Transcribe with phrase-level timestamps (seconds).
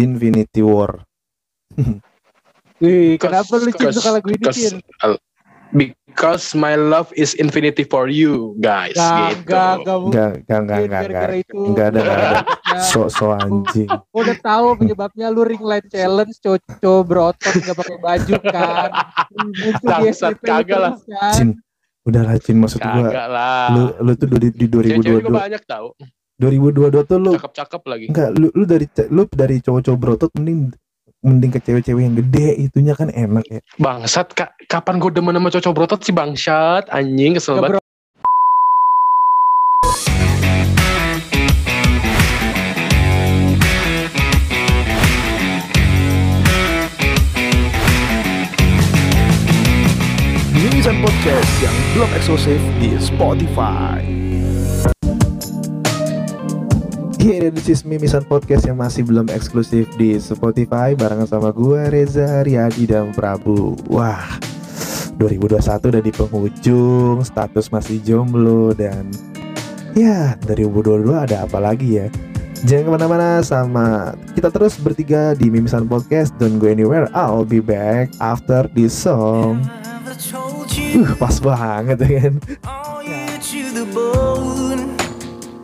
[0.00, 1.04] Infinity War.
[2.80, 4.80] Wih, kenapa lu suka lagu ini cause- Cin?
[5.04, 5.20] uh,
[5.70, 8.98] Because my love is infinity for you, guys.
[8.98, 9.54] Gak, gitu.
[9.54, 11.02] gak, gak mungkin Enggak, enggak, enggak, enggak, enggak.
[11.06, 11.60] gara-gara itu.
[11.62, 12.38] Enggak ada, enggak ada.
[12.90, 13.86] So, so anjing.
[14.10, 18.90] udah tahu penyebabnya lu ring light challenge coco berotot nggak pakai baju kan.
[19.86, 20.92] Bangsat, lu kagak lah.
[20.98, 21.34] kan.
[21.38, 21.48] Cin,
[22.02, 23.06] udah lah Cin maksud gua.
[23.06, 23.66] Kagak lah.
[23.70, 25.88] Lu lu tuh di, di Cewek-cewek juga 2022 banyak tahu.
[26.40, 28.04] 2022 tuh lu Cakep-cakep lagi.
[28.08, 30.72] enggak lu lu dari lu dari cowok-cowok berotot mending
[31.20, 33.60] mending ke cewek-cewek yang gede itunya kan enak ya.
[33.76, 37.84] Bangsat, ka- kapan gue demen sama cocok brotot sih bangsat, anjing kesel banget.
[50.52, 54.29] Mimisan Podcast yang belum eksklusif di Spotify.
[57.30, 62.42] Here this is Mimisan Podcast yang masih belum eksklusif di Spotify barengan sama gue Reza
[62.42, 63.78] Riyadi dan Prabu.
[63.86, 64.26] Wah,
[65.14, 65.62] 2021
[65.94, 69.14] udah di penghujung, status masih jomblo dan
[69.94, 72.10] ya 2022 ada apa lagi ya?
[72.66, 76.34] Jangan ke mana-mana sama kita terus bertiga di Mimisan Podcast.
[76.42, 79.62] Don't go anywhere, I'll be back after this song.
[80.10, 82.34] Uh, pas banget ya kan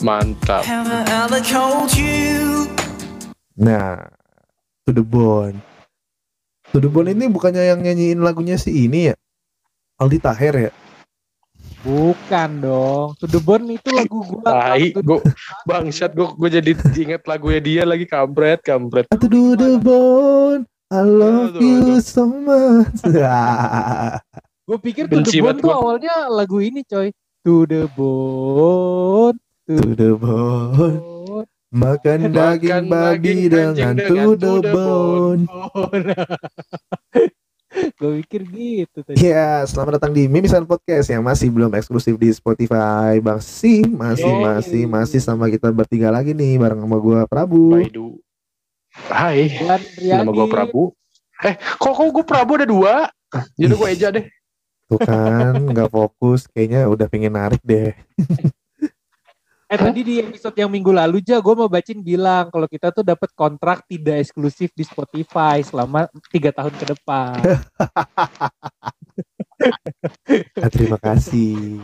[0.05, 0.63] Mantap.
[3.57, 3.97] Nah,
[4.85, 5.57] To The Bone.
[6.71, 9.15] To The Bone ini bukannya yang nyanyiin lagunya si ini ya?
[9.97, 10.73] Aldi Taher ya?
[11.81, 13.15] Bukan dong.
[13.23, 14.43] To the Bone itu lagu gua.
[14.43, 15.21] Tai, gue
[15.65, 19.07] bangsat gue gue jadi inget lagunya dia lagi kampret kampret.
[19.09, 19.17] To
[19.55, 22.03] The Bone, I love Aduh, you aduh.
[22.03, 23.01] so much.
[24.67, 25.79] Gue pikir To Benci the Bone tuh gua.
[25.79, 27.15] awalnya lagu ini coy.
[27.47, 29.39] To the Bone.
[29.67, 31.03] To The Bone,
[31.75, 34.07] makan daging babi dengan To dengan The
[34.39, 35.43] To the Bone.
[37.99, 39.19] Gue pikir gitu tadi.
[39.19, 43.19] Ya, selamat datang di Mimisan Podcast yang masih belum eksklusif di Spotify.
[43.19, 47.75] Bang Si, masih masih masih sama kita bertiga lagi nih bareng sama gua Prabu.
[47.75, 48.23] Baidu.
[49.11, 49.51] Hai,
[49.99, 50.95] nama gue Prabu.
[51.43, 53.11] Eh, kok kok gue Prabu ada dua?
[53.59, 54.31] Jadi gue Eja deh.
[54.87, 57.91] Tuh kan, nggak fokus, kayaknya udah pengen narik deh.
[59.67, 63.03] Eh tadi di episode yang minggu lalu aja gue mau bacin bilang kalau kita tuh
[63.03, 67.39] dapat kontrak tidak eksklusif di Spotify selama tiga tahun ke depan.
[70.61, 71.81] Ah, terima kasih.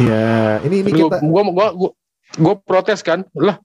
[0.00, 1.90] ya, ini ini Gue kita gua, gua, gua,
[2.40, 3.28] gua protes kan.
[3.36, 3.60] Lah,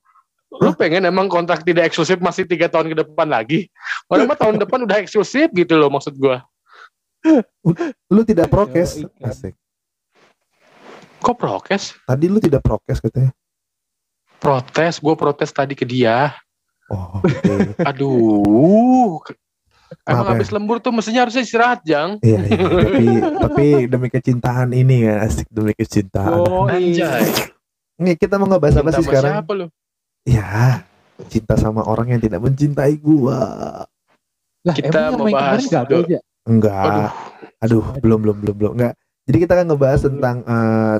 [0.60, 3.72] lu pengen emang kontrak tidak eksklusif masih tiga tahun ke depan lagi?
[4.12, 6.44] Orang mah tahun depan udah eksklusif gitu loh maksud gua.
[8.12, 9.00] lu tidak prokes.
[9.00, 9.32] Yoi, kan.
[9.32, 9.54] Asik.
[11.22, 11.94] Kok prokes?
[12.02, 13.30] Tadi lu tidak prokes katanya.
[14.36, 16.34] Protes, gue protes tadi ke dia.
[16.90, 17.78] Oh, oke.
[17.78, 19.22] Aduh.
[20.02, 20.32] Emang Maaf ya.
[20.34, 22.16] habis lembur tuh mestinya harusnya istirahat, Jang.
[22.24, 23.06] Iya, iya, tapi
[23.38, 26.42] tapi demi kecintaan ini ya, asik demi kecintaan.
[26.42, 27.28] Oh, Anjay.
[28.00, 29.32] Nih, kita mau ngebahas apa sih sekarang?
[29.38, 29.66] Siapa lu?
[30.24, 30.82] Ya,
[31.28, 33.84] cinta sama orang yang tidak mencintai gua.
[34.64, 36.18] Lah, Kita emang yang main membahas kemarin gak ada do- aja?
[36.48, 36.82] Enggak.
[36.82, 37.10] Aduh.
[37.62, 38.94] Aduh, belum belum belum belum enggak.
[39.28, 40.96] Jadi kita kan ngebahas tentang eh,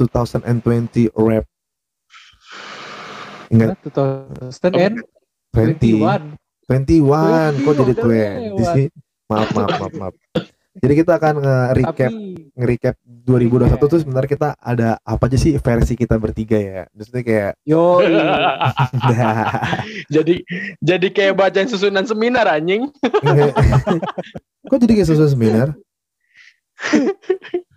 [0.00, 1.44] 2020 rap.
[3.50, 4.40] Enggak, 2000
[4.70, 5.04] 20
[5.50, 6.38] 21.
[6.70, 8.06] 21 kok jadi 20
[8.54, 8.74] lewat.
[8.78, 8.86] sih?
[9.26, 10.14] Maaf maaf maaf maaf.
[10.80, 12.94] Jadi kita akan nge-recap Tapi nge-recap
[13.26, 16.82] 2021 tuh sebenarnya kita ada apa aja sih versi kita bertiga ya.
[16.94, 17.98] Maksudnya kayak yo
[20.14, 20.34] jadi
[20.78, 22.86] jadi kayak bacain susunan seminar anjing.
[24.70, 25.74] Kok jadi kayak susu seminar?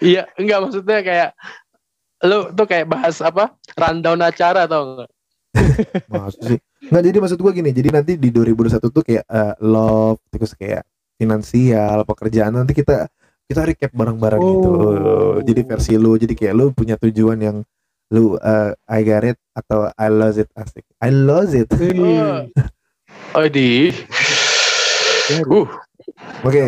[0.00, 1.30] Iya, enggak maksudnya kayak
[2.26, 3.56] lu tuh kayak bahas apa?
[3.76, 5.10] Rundown acara atau enggak?
[6.12, 6.58] Maksud sih.
[6.90, 7.70] Nggak jadi maksud gua gini.
[7.74, 10.86] Jadi nanti di 2021 tuh kayak eh, love terus kayak
[11.18, 13.10] finansial, pekerjaan nanti kita
[13.50, 14.70] kita recap bareng-bareng gitu.
[14.70, 15.34] Oh.
[15.42, 17.56] Jadi versi lu jadi kayak lu punya tujuan yang
[18.14, 20.86] lu eh, I got it atau I lose it asik.
[21.02, 21.68] I lose it.
[21.74, 22.46] Oh.
[23.34, 23.94] Oh, di.
[25.30, 25.66] Uh,
[26.42, 26.64] Oke,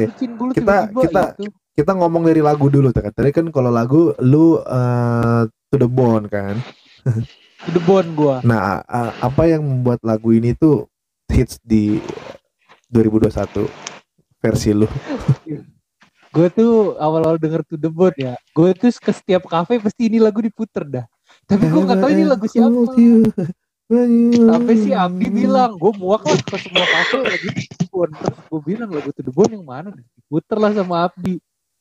[0.55, 1.32] kita- kita-
[1.73, 3.11] kita ngomong dari lagu dulu kan.
[3.11, 6.61] Tadi kan kalau lagu lu eh, to the bone kan.
[7.62, 8.43] The Bone gua.
[8.43, 10.91] Nah, a- apa yang membuat lagu ini tuh
[11.26, 12.03] hits di
[12.88, 13.70] 2021
[14.38, 14.87] versi lu?
[16.32, 18.35] Gue tuh awal-awal denger To The Bone ya.
[18.50, 21.05] Gue tuh ke setiap kafe pasti ini lagu diputer dah.
[21.44, 22.73] Tapi gue gak tahu ini lagu siapa.
[24.49, 27.49] Sampai si Abdi bilang, gue muak lah ke semua kafe lagi
[27.92, 28.12] Bone.
[28.16, 29.92] Terus gue bilang lagu To The Bone yang mana?
[29.92, 31.36] Diputer lah sama Abdi.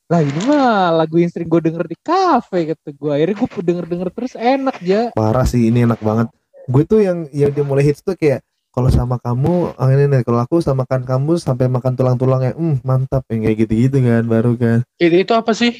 [0.06, 0.62] Lah ini mah
[0.94, 3.10] lagu yang sering gue denger di kafe kata gue.
[3.10, 5.08] Akhirnya gue denger-denger terus enak ya.
[5.10, 6.28] Parah sih ini enak banget.
[6.62, 8.38] gue tuh yang yang dia mulai hits tuh kayak
[8.70, 13.26] kalau sama kamu ah, ini nih kalau aku samakan kamu sampai makan tulang-tulangnya hmm mantap
[13.28, 15.74] yang kayak gitu-gitu kan baru kan Itu, itu apa sih?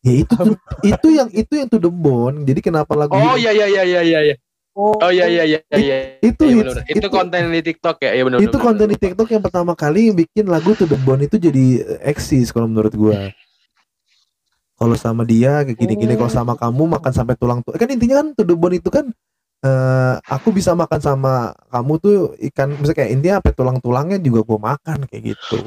[0.00, 3.44] ya itu tuh, itu yang itu yang to the bone jadi kenapa lagu Oh ini-
[3.44, 4.34] iya iya iya iya iya.
[4.78, 4.86] Iya.
[4.86, 5.96] Oh, Oh iya iya iya iya.
[6.22, 8.10] itu Iya, hits, itu, itu, konten di TikTok ya.
[8.14, 8.38] Iya benar.
[8.38, 12.10] itu konten di TikTok yang pertama kali bikin lagu to the bone itu jadi eh,
[12.14, 13.34] eksis kalau menurut gua
[14.78, 18.26] kalau sama dia kayak gini-gini kalau sama kamu makan sampai tulang tulang kan intinya kan
[18.38, 19.10] to the bone itu kan
[19.58, 22.16] eh aku bisa makan sama kamu tuh
[22.52, 25.58] ikan misalnya kayak intinya apa tulang-tulangnya juga gua makan kayak gitu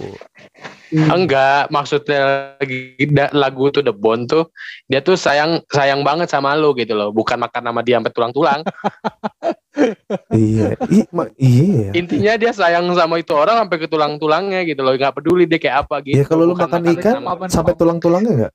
[0.91, 2.99] Enggak, maksudnya lagi
[3.31, 4.51] lagu tuh The Bone tuh
[4.91, 8.59] dia tuh sayang sayang banget sama lu gitu loh, bukan makan sama dia sampai tulang-tulang.
[10.35, 14.91] iya i, ma- iya Intinya dia sayang sama itu orang sampai ke tulang-tulangnya gitu loh,
[14.99, 16.19] nggak peduli dia kayak apa gitu.
[16.19, 18.51] ya kalau lu Bukan makan ikan sama- sampai tulang-tulangnya enggak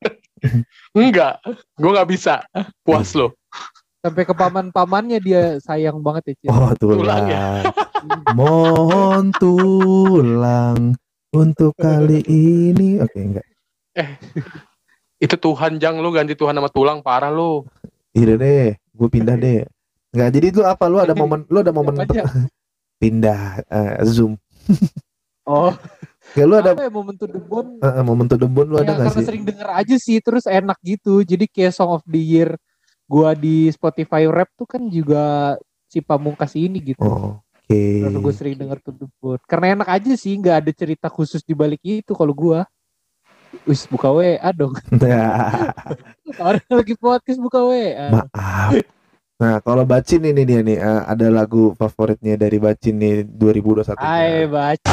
[0.93, 1.35] Enggak,
[1.81, 2.45] gue nggak bisa.
[2.85, 3.33] Puas lo.
[4.07, 6.49] Sampai ke paman-pamannya dia sayang banget ya, Cil.
[6.49, 7.45] oh tulang, Tulang ya?
[8.39, 10.95] mohon tulang
[11.31, 13.47] untuk kali ini oke enggak
[15.17, 17.65] Itu Tuhan jang lu ganti Tuhan sama tulang parah lu.
[18.13, 19.65] Iya deh, gue pindah deh.
[20.13, 20.85] Enggak, jadi itu apa?
[20.87, 21.97] Lu ada momen, lu ada momen
[23.01, 24.37] pindah eh, zoom.
[25.47, 25.71] Oh,
[26.35, 27.79] Kayak lu ada apa ya momen to the bone?
[27.79, 29.25] eh, eh, momen to the bone lu Ya, ada karena sih?
[29.25, 31.23] sering denger aja sih, terus enak gitu.
[31.23, 32.59] Jadi kayak Song of the Year
[33.07, 35.55] gua di Spotify Rap tuh kan juga
[35.87, 37.01] si Pamungkas ini gitu.
[37.03, 38.07] Oh, Oke.
[38.07, 38.79] Karena gue sering denger
[39.19, 39.43] bone.
[39.47, 42.63] Karena enak aja sih, nggak ada cerita khusus di balik itu kalau gua.
[43.67, 44.75] Wis buka WA dong.
[45.03, 45.73] Nah,
[46.37, 48.11] Orang lagi podcast buka WA.
[48.13, 48.71] maaf.
[49.37, 53.97] Nah, kalau Bacin ini dia nih, eh, ada lagu favoritnya dari Bacin nih 2021.
[54.01, 54.93] Hai baca.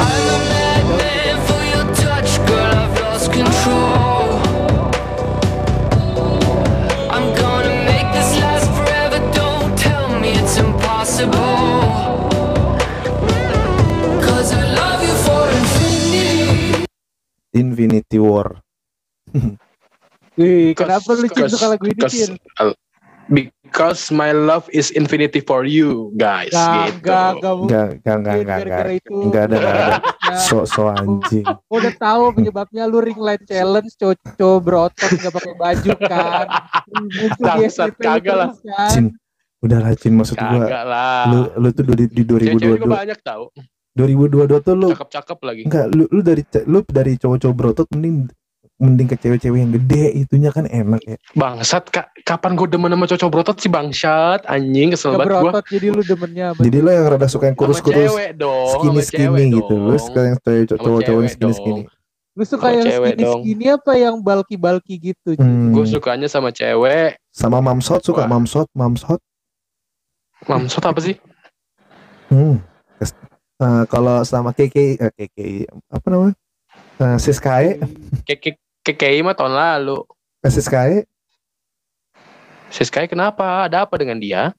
[17.54, 18.60] Infinity War.
[20.34, 22.34] Wih, kenapa lu suka lagu ini Cin?
[22.58, 22.74] uh,
[23.24, 26.52] Because my love is infinity for you, guys.
[26.52, 27.08] Gak, gitu.
[27.08, 28.58] gak, gak mungkin Enggak, enggak, enggak, enggak, enggak.
[28.60, 29.16] gara-gara itu.
[29.16, 29.96] Enggak ada, enggak ada.
[30.34, 31.44] So, so anjing.
[31.44, 36.46] gua udah tahu penyebabnya lu ring light challenge coco berotot nggak pakai baju kan.
[37.38, 38.50] Bangsat, lu kagak lah.
[38.56, 38.90] kan.
[38.90, 39.04] Cin,
[39.62, 40.64] udah lah Cin maksud gua.
[40.64, 41.22] Kagak lah.
[41.28, 43.44] Lu lu tuh di, di Cewek-cewek juga 2022 banyak tau.
[43.94, 45.62] 2022 tuh lu Cakep-cakep lagi.
[45.64, 48.26] enggak lu lu dari lu dari cowok-cowok berotot mending
[48.74, 51.14] mending ke cewek-cewek yang gede itunya kan enak ya.
[51.32, 54.42] Bangsat, ka- kapan gue demen sama cocok berotot sih bangsat?
[54.44, 55.34] Anjing, kesel banget gue.
[55.46, 56.60] berotot jadi lu demennya apa?
[56.60, 58.66] Jadi lo yang rada suka yang Sama kurus-kurus cewek dong.
[58.68, 59.74] skinny sama skinny cewek gitu.
[59.74, 60.02] Lu dong.
[60.02, 61.82] suka yang cewek- cowok-cowok yang cewek skinny skinny.
[62.34, 63.40] Lu suka Sama yang cewek skinny dong.
[63.40, 65.30] skinny apa yang bulky bulky gitu?
[65.38, 65.70] Hmm.
[65.70, 67.22] Gue sukanya sama cewek.
[67.30, 68.28] Sama mamsot suka Wah.
[68.28, 69.22] mamsot, mamsot.
[70.44, 71.14] Mamsot apa sih?
[72.26, 72.58] Hmm.
[73.54, 75.38] Eh, kalau sama KK eh, KK
[75.88, 76.34] apa namanya?
[76.94, 77.78] Eh, Siskae,
[78.26, 80.02] Keke Kekei mah tahun lalu.
[80.42, 81.06] eh, Siskae
[82.66, 83.70] Siskai kenapa?
[83.70, 84.50] Ada apa dengan dia?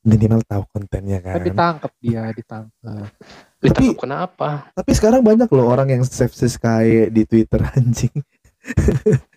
[0.00, 1.44] minimal tahu kontennya Kan kan.
[1.44, 3.12] ditangkap dia, ditangkap.
[3.60, 4.48] Ditangkap kenapa?
[4.72, 8.16] Tapi sekarang banyak loh orang yang save Siskae di Twitter anjing.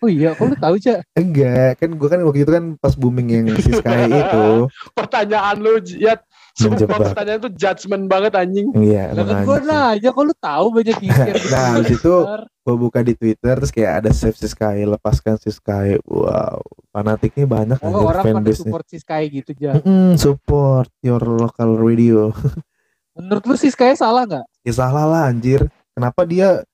[0.00, 1.04] Oh iya, kok lu tahu aja?
[1.12, 4.44] Enggak, kan gua kan waktu itu kan pas booming yang Siskae itu.
[4.98, 6.16] Pertanyaan lu, ya
[6.54, 6.98] Menjebak.
[7.08, 8.68] pertanyaan tuh judgement banget anjing.
[8.74, 9.64] Iya, Lah kan anjing.
[9.64, 12.40] nanya, kok lu tahu banyak di Nah, habis itu Twitter?
[12.62, 15.96] gue buka di Twitter terus kayak ada save Siskae, lepaskan Siskae.
[16.04, 19.76] Wow, fanatiknya banyak Oh, anjir orang pada support si Sky gitu aja.
[19.76, 22.28] Mm-mm, support your local radio.
[23.16, 24.44] Menurut lu si Sky salah nggak?
[24.62, 25.64] Ya salah lah anjir.
[25.90, 26.64] Kenapa dia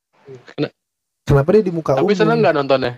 [0.48, 0.74] Kena-
[1.22, 2.14] Kenapa dia di muka Tapi umum?
[2.14, 2.92] seneng nggak nontonnya?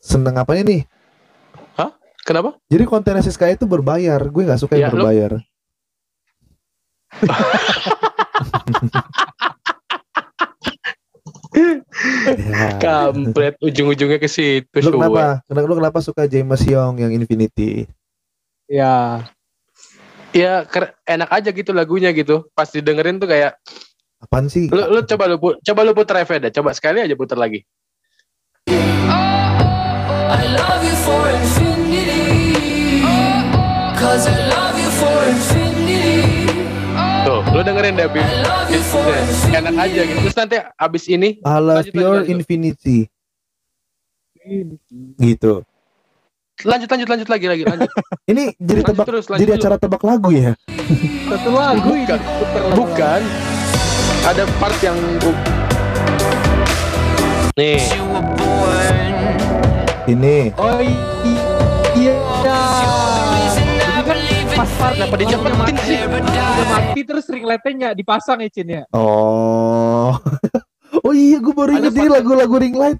[0.00, 0.82] Seneng apanya nih?
[2.24, 2.56] Kenapa?
[2.68, 4.20] Jadi konten Siskae itu berbayar.
[4.28, 5.30] Gue nggak suka yang Ya, berbayar.
[5.36, 5.40] ya.
[12.80, 14.80] Kampret ujung-ujungnya ke situ.
[14.80, 15.44] Lu kenapa?
[15.46, 17.86] Kenapa lu kenapa suka James Young yang Infinity?
[18.70, 19.26] Ya,
[20.30, 20.62] Ya
[21.10, 22.46] enak aja gitu lagunya gitu.
[22.54, 23.58] Pas didengerin tuh kayak
[24.22, 24.70] Apaan sih?
[24.70, 26.62] lu, lu coba lu coba lu puter refnya dah.
[26.62, 27.66] Coba sekali aja puter lagi.
[28.70, 31.69] I love you for infinity.
[37.20, 38.08] Tuh, lu dengerin deh.
[38.08, 38.18] Bim.
[38.20, 40.08] I love you for Deh, Enak aja infinity.
[40.08, 40.20] gitu.
[40.24, 42.34] Terus nanti abis ini I love Lanjut, your lanjut, lanjut.
[42.34, 42.98] Infinity.
[45.16, 45.52] Gitu.
[46.60, 47.88] lanjut lanjut lanjut lagi lagi lanjut.
[48.30, 49.56] Ini jadi Lanjut tebak terus, jadi dulu.
[49.56, 50.52] acara tebak lagu ya?
[51.24, 52.20] satu lagu ini Bukan.
[52.74, 53.20] Bukan.
[54.22, 54.98] Ada part yang
[57.54, 57.80] Nih.
[60.06, 61.00] Ini Oh i-
[61.94, 62.16] iya.
[64.60, 65.98] Pas part dicepetin mati, sih?
[66.04, 70.12] udah mati terus ring lightnya dipasang ya Cin ya Oh.
[71.00, 72.98] Oh iya, gue baru inget ini lagu-lagu ring light.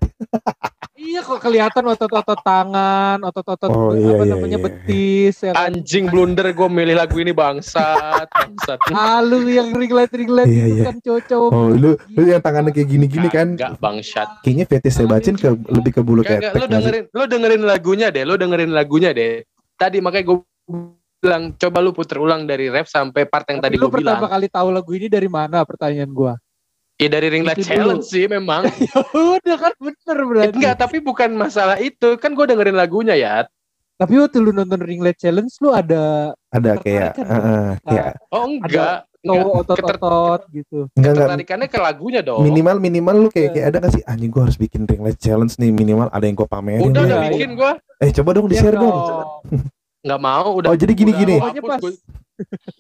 [1.11, 4.65] iya kok kelihatan otot-otot tangan otot-otot Oh, iya, apa iya, namanya iya.
[4.65, 5.75] betis ya kan?
[5.75, 8.31] Anjing blunder gue milih lagu ini bangsat.
[8.31, 8.79] Bangsat.
[8.95, 10.85] Halu yang ring light ring light Iya, itu iya.
[10.87, 13.59] kan cocok Oh, lu lu yang tangannya kayak gini-gini kan.
[13.59, 14.29] Enggak bangsat.
[14.47, 16.57] Kayaknya fetisnya bacin ke lebih ke bulu ketek.
[16.57, 16.73] Nggak sih?
[16.73, 18.23] dengerin, lo dengerin lagunya deh.
[18.23, 19.43] Lo dengerin lagunya deh.
[19.75, 20.39] Tadi makanya gue
[21.21, 24.17] bilang coba lu puter ulang dari ref sampai part yang tadi lu gue bilang.
[24.17, 26.35] pertama kali tahu lagu ini dari mana pertanyaan gua
[26.97, 27.77] Ya dari ring light Itu dulu.
[27.97, 28.69] challenge sih memang.
[28.83, 32.13] ya udah kan bener berarti Enggak, tapi bukan masalah itu.
[32.17, 33.49] Kan gue dengerin lagunya ya.
[33.97, 39.09] tapi waktu lu nonton ring light challenge lu ada Ada kayak heeh, kayak Oh enggak.
[39.19, 39.61] cowok Enggak.
[39.77, 42.41] otot-otot gitu enggak enggak Ketertarikannya ke lagunya dong.
[42.43, 45.57] minimal minimal lu kayak kayak ada gak sih anjing gua harus bikin ring light challenge
[45.57, 47.73] nih minimal ada yang gua pamerin Udah udah Iya, bikin gue.
[47.99, 48.97] eh coba dong di share Iya dong
[50.01, 50.49] Nggak mau.
[50.61, 50.69] Udah.
[50.73, 51.37] Oh, jadi gini-gini.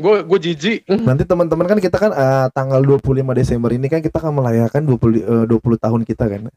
[0.00, 0.88] Gue gue jijik.
[0.88, 5.20] nanti teman-teman kan kita kan eh, tanggal 25 Desember ini kan kita akan merayakan 20
[5.20, 6.48] eh, 20 tahun kita kan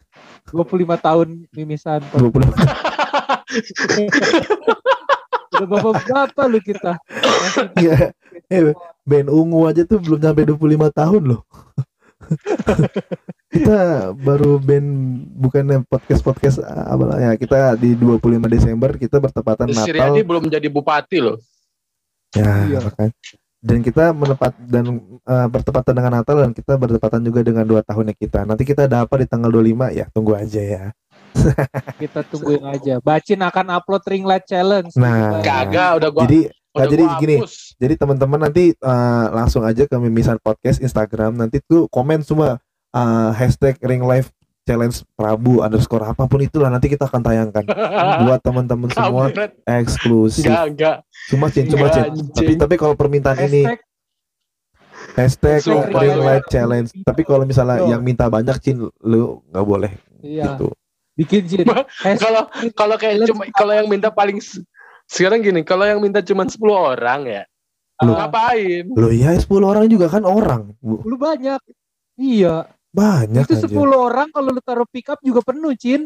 [0.48, 2.32] 25 tahun mimisan 20
[5.54, 6.96] udah bapak-bapak lu kita
[7.76, 8.16] Iya.
[8.48, 8.72] Eh,
[9.04, 11.42] band ungu aja tuh belum sampai 25 tahun loh.
[13.54, 13.80] kita
[14.18, 14.88] baru band
[15.38, 18.18] bukannya podcast podcast apa lah ya kita di 25
[18.50, 21.38] Desember kita bertepatan Natal Riyadi belum jadi bupati loh.
[22.34, 22.80] ya Iya.
[22.82, 23.14] makanya.
[23.64, 24.86] dan kita menepat dan
[25.24, 29.06] eh, bertepatan dengan Natal dan kita bertepatan juga dengan dua tahunnya kita nanti kita ada
[29.06, 30.84] apa di tanggal 25 ya tunggu aja ya
[32.02, 35.40] kita tungguin aja Bacin akan upload ring light challenge Nah.
[35.40, 36.40] Kagak, udah gua jadi
[36.74, 37.36] nah, jadi gini.
[37.78, 42.58] Jadi teman-teman nanti eh, langsung aja ke Mimisan Podcast Instagram nanti tuh komen semua
[42.94, 44.30] eh, hashtag Ring Life
[44.64, 47.68] Challenge Prabu underscore apa pun itulah nanti kita akan tayangkan
[48.24, 49.28] buat teman-teman semua
[49.68, 50.48] eksklusif.
[50.48, 50.98] Enggak, enggak.
[51.28, 52.16] Cuma cin, cuma cin.
[52.32, 53.68] Tapi tapi kalau permintaan ini
[55.20, 56.24] hashtag hashtag Sumpah, Ring ya.
[56.24, 56.90] Life Challenge.
[57.04, 57.92] Tapi kalau misalnya Yo.
[57.98, 59.92] yang minta banyak cin, lu nggak boleh
[60.24, 60.72] iya gitu.
[61.20, 64.40] bikin Cin Hashtag Kalau kalau kayak cuma kalau yang minta paling
[65.12, 67.44] sekarang gini, kalau yang minta cuma 10 orang ya,
[68.02, 68.88] Lu ngapain?
[68.96, 70.72] Loh ya 10 orang juga kan orang.
[70.80, 71.04] Bu.
[71.04, 71.60] lu banyak
[72.16, 73.74] iya Banyak itu anjir.
[73.74, 76.06] 10 orang kalau lu taruh pick up juga penuh Cin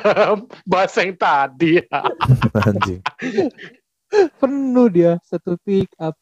[0.72, 2.00] Bahasa yang tadi ya.
[2.68, 3.04] anjing.
[4.40, 6.16] penuh dia satu pick up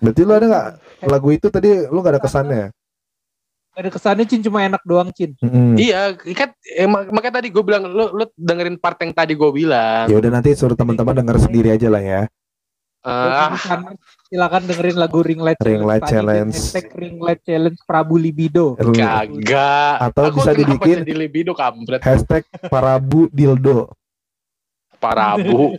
[0.00, 0.68] Berarti lu ada nggak
[1.04, 2.66] lagu itu tadi lu gak ada kesannya?
[3.72, 5.80] ada kesannya Cin cuma enak doang Cin Mm-mm.
[5.80, 10.12] Iya, kan emang makanya tadi gue bilang lu lu dengerin part yang tadi gue bilang.
[10.12, 12.22] Ya udah nanti suruh teman-teman denger sendiri aja lah ya.
[13.02, 16.54] Ah, silakan, silakan dengerin lagu Ring Light Ring Light Challenge.
[16.54, 18.78] Hashtag Ring Light Challenge Prabu Libido.
[18.78, 19.94] kagak.
[20.00, 23.90] Atau Aku bisa dibikin- jadi libido kampret Hashtag Parabu Dildo.
[24.96, 25.74] parabu.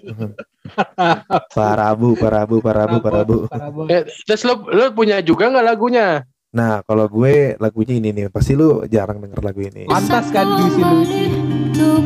[1.56, 3.38] Parabu, Parabu, Parabu, Parabu.
[3.48, 3.82] Prabu.
[3.88, 6.28] Eh, terus lu lu punya juga nggak lagunya?
[6.52, 9.88] Nah kalau gue lagunya ini nih, pasti lu jarang denger lagu ini.
[9.88, 11.24] Pantas kan Juicy Lucy.
[11.74, 12.04] Untuk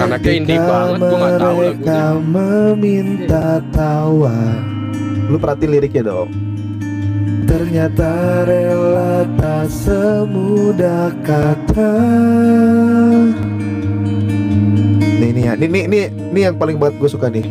[0.00, 2.24] Anaknya indie Ketika banget, gue tahu mereka lagunya.
[2.24, 4.38] meminta tawa.
[5.28, 6.30] Lu perhatiin liriknya dong.
[7.44, 8.10] Ternyata
[8.48, 11.92] rela tak semudah kata.
[15.20, 17.44] Nih nih ya, nih nih nih, nih yang paling buat gue suka nih.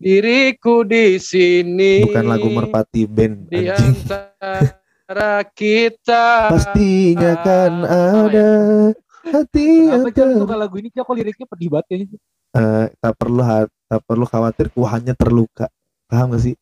[0.00, 2.08] Diriku di sini.
[2.08, 4.85] Bukan lagu merpati band di anjing.
[5.06, 6.50] Antara kita.
[6.50, 8.48] Pastinya kan ada
[9.22, 10.90] hati yang Apa Cin ter- suka lagu ini?
[10.90, 12.18] Kok liriknya pedih banget kayaknya.
[12.50, 13.38] Eh, tak perlu
[13.86, 15.70] tak perlu khawatir ku hanya terluka
[16.08, 16.54] paham gak sih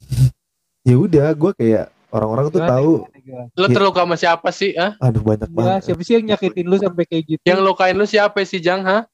[0.88, 3.46] ya udah gue kayak orang-orang tuh tahu gimana?
[3.52, 4.72] Lu terluka sama siapa sih?
[4.74, 4.96] Ah?
[4.98, 7.42] aduh banyak Ya, banget siapa sih yang nyakitin lu sampai kayak gitu?
[7.44, 8.82] Yang lukain lu siapa sih Jang?
[8.82, 9.06] Ha?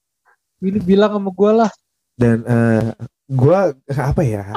[0.62, 1.70] Ini bilang sama gue lah.
[2.14, 2.94] dan eh
[3.26, 3.58] gue
[3.90, 4.54] apa ya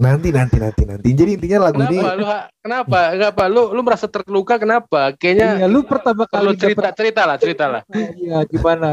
[0.00, 2.24] nanti nanti nanti nanti jadi intinya lagu ini Kenapa lu?
[2.26, 2.40] Ha?
[2.64, 2.98] Kenapa?
[3.12, 3.42] Kenapa?
[3.48, 5.12] Lu lu merasa terluka kenapa?
[5.14, 7.82] Kayaknya Iya, lu pertama kali cerita dapet- cerita lah, cerita lah.
[8.22, 8.90] Iya, gimana?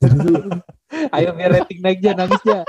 [1.14, 2.64] Ayo biar rating naik aja, nangis ya.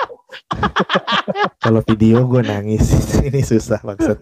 [1.63, 2.85] kalau video gue nangis
[3.23, 4.19] ini susah maksud.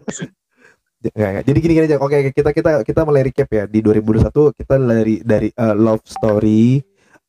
[0.99, 1.97] Jadi gini gini aja.
[1.99, 6.79] Oke, kita kita kita mulai recap ya di 2021 kita dari dari eh, love story.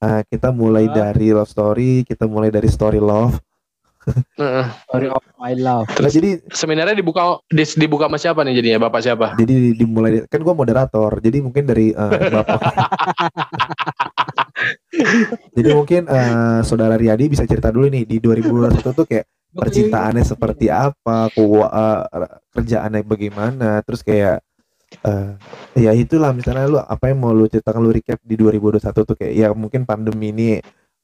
[0.01, 3.37] Eh, kita mulai dari love story, kita mulai dari story love.
[4.09, 4.67] Heeh.
[4.89, 5.87] Story of my love.
[6.01, 8.89] Nah, jadi Seminarnya dibuka dis- dibuka sama siapa nih jadinya?
[8.89, 9.37] Bapak siapa?
[9.37, 11.21] jadi dimulai kan gue moderator.
[11.21, 12.61] Jadi mungkin dari eh, bapak.
[15.57, 19.29] jadi mungkin eh, saudara Riyadi bisa cerita dulu nih di 2021 tuh kayak
[19.61, 22.01] percintaannya seperti apa, eh,
[22.57, 24.41] kerjaannya bagaimana, terus kayak
[25.07, 25.39] eh
[25.79, 29.35] ya itulah misalnya lu apa yang mau lu ceritakan lu recap di 2021 tuh kayak
[29.39, 30.59] ya mungkin pandemi ini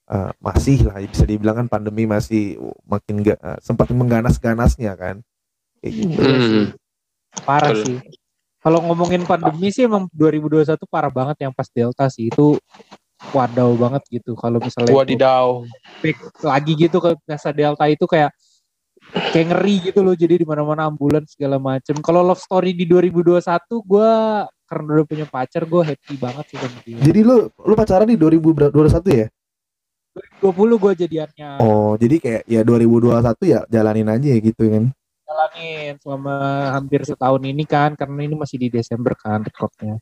[0.06, 5.16] eh, masih lah bisa dibilang kan pandemi masih makin ga, eh, sempat mengganas-ganasnya kan.
[5.82, 6.20] Kayak gitu.
[6.22, 6.36] Iya.
[6.36, 6.66] Hmm.
[7.44, 7.84] Parah Betul.
[7.84, 7.98] sih.
[8.66, 12.58] Kalau ngomongin pandemi sih emang 2021 parah banget yang pas Delta sih itu
[13.30, 14.34] wadaw banget gitu.
[14.34, 14.90] Kalau misalnya
[16.02, 18.34] back lagi gitu ke masa Delta itu kayak
[19.30, 20.18] kayak ngeri gitu loh.
[20.18, 21.94] Jadi di mana-mana ambulans segala macem.
[22.02, 23.38] Kalau love story di 2021
[23.86, 24.10] gue
[24.66, 26.98] karena udah punya pacar gue happy banget sih sama dia.
[26.98, 28.74] Jadi lu lu pacaran di 2021
[29.14, 29.26] ya?
[30.40, 34.84] 2020 gue jadiannya Oh, jadi kayak ya 2021 ya jalanin aja ya gitu kan.
[35.26, 36.34] jalanin selama
[36.70, 39.98] hampir setahun ini kan karena ini masih di Desember kan recordnya.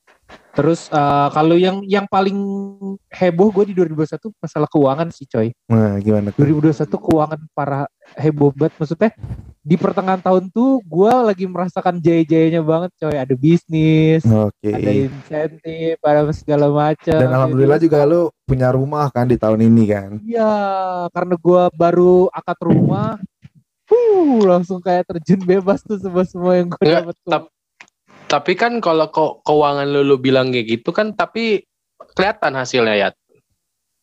[0.53, 2.37] Terus eh, kalau yang yang paling
[3.09, 5.49] heboh gue di 2021 masalah keuangan sih coy.
[5.73, 6.45] Nah, gimana tuh?
[6.45, 7.89] 2021 keuangan para
[8.21, 9.11] heboh banget maksudnya
[9.65, 14.69] di pertengahan tahun tuh gue lagi merasakan jaya-jayanya banget coy ada bisnis Oke.
[14.69, 19.85] ada insentif ada segala macam Dan alhamdulillah juga lu punya rumah kan di tahun ini
[19.87, 20.11] kan.
[20.21, 20.53] iya
[21.09, 23.17] karena gue baru akad rumah
[23.87, 27.53] uh langsung kayak terjun bebas tuh semua semua yang gue Nggak, dapat tap-
[28.25, 31.65] Tapi kan kalau ke- keuangan lu, lu bilang kayak gitu kan tapi
[32.13, 33.09] kelihatan hasilnya ya.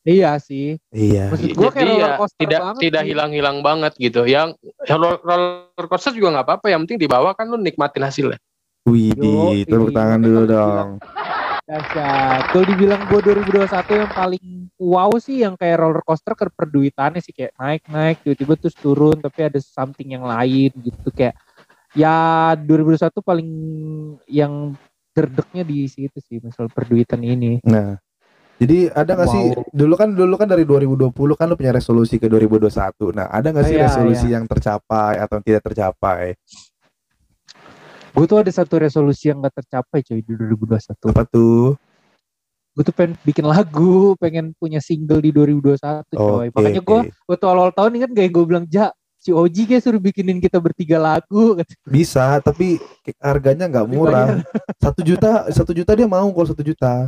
[0.06, 1.32] Iya sih Iya.
[1.32, 4.22] Maksud gue kayak Jadi ya roller coaster tidak banget tidak hilang-hilang banget gitu.
[4.28, 8.40] Yang roller roller coaster juga nggak apa-apa, yang penting di bawah kan lu nikmatin hasilnya.
[8.90, 10.90] Yoi, tepuk tangan makanya dulu dong.
[11.70, 12.52] Dahsyat.
[12.52, 14.46] Kalau dibilang gue 2021 yang paling
[14.82, 19.46] wow sih yang kayak roller coaster ke perduitannya sih kayak naik-naik tiba-tiba terus turun tapi
[19.46, 21.38] ada something yang lain gitu kayak
[21.94, 23.50] ya 2021 paling
[24.28, 24.74] yang
[25.14, 27.62] derdeknya di situ sih misal perduitan ini.
[27.64, 27.96] Nah,
[28.62, 29.66] jadi ada nggak sih Wow.
[29.74, 33.10] dulu kan dulu kan dari 2020 kan lu punya resolusi ke 2021.
[33.10, 36.38] Nah, ada nggak sih Iya, resolusi yang tercapai atau yang tidak tercapai?
[38.12, 41.16] Gue tuh ada satu resolusi yang gak tercapai coy di 2021.
[41.16, 41.80] Apa tuh?
[42.76, 46.52] Gue tuh pengen bikin lagu, pengen punya single di 2021 coy.
[46.52, 47.12] Oke, Makanya gue oke.
[47.28, 50.60] waktu awal tahun ini kan kayak gue bilang, Ja, si Oji kayak suruh bikinin kita
[50.60, 51.56] bertiga lagu.
[51.88, 52.84] bisa, tapi
[53.18, 54.44] harganya nggak murah.
[54.78, 57.08] Satu juta, satu juta dia mau kalau satu juta.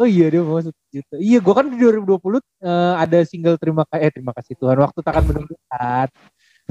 [0.00, 1.14] Oh iya dia mau satu juta.
[1.20, 4.98] Iya gue kan di 2020 eh, ada single terima kasih eh terima kasih Tuhan waktu
[5.04, 6.08] takkan menentukan.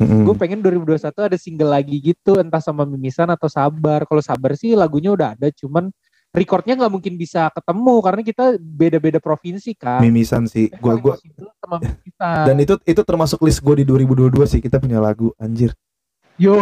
[0.01, 0.23] Mm-mm.
[0.25, 4.09] Gue pengen 2021 ada single lagi gitu entah sama Mimisan atau Sabar.
[4.09, 5.93] Kalau Sabar sih lagunya udah ada cuman
[6.33, 10.01] recordnya nggak mungkin bisa ketemu karena kita beda-beda provinsi kan.
[10.01, 10.73] Mimisan sih.
[10.81, 12.43] Gua Paling gua possible sama Mimisan.
[12.49, 15.69] dan itu itu termasuk list gue di 2022 sih kita punya lagu anjir.
[16.39, 16.55] Yo.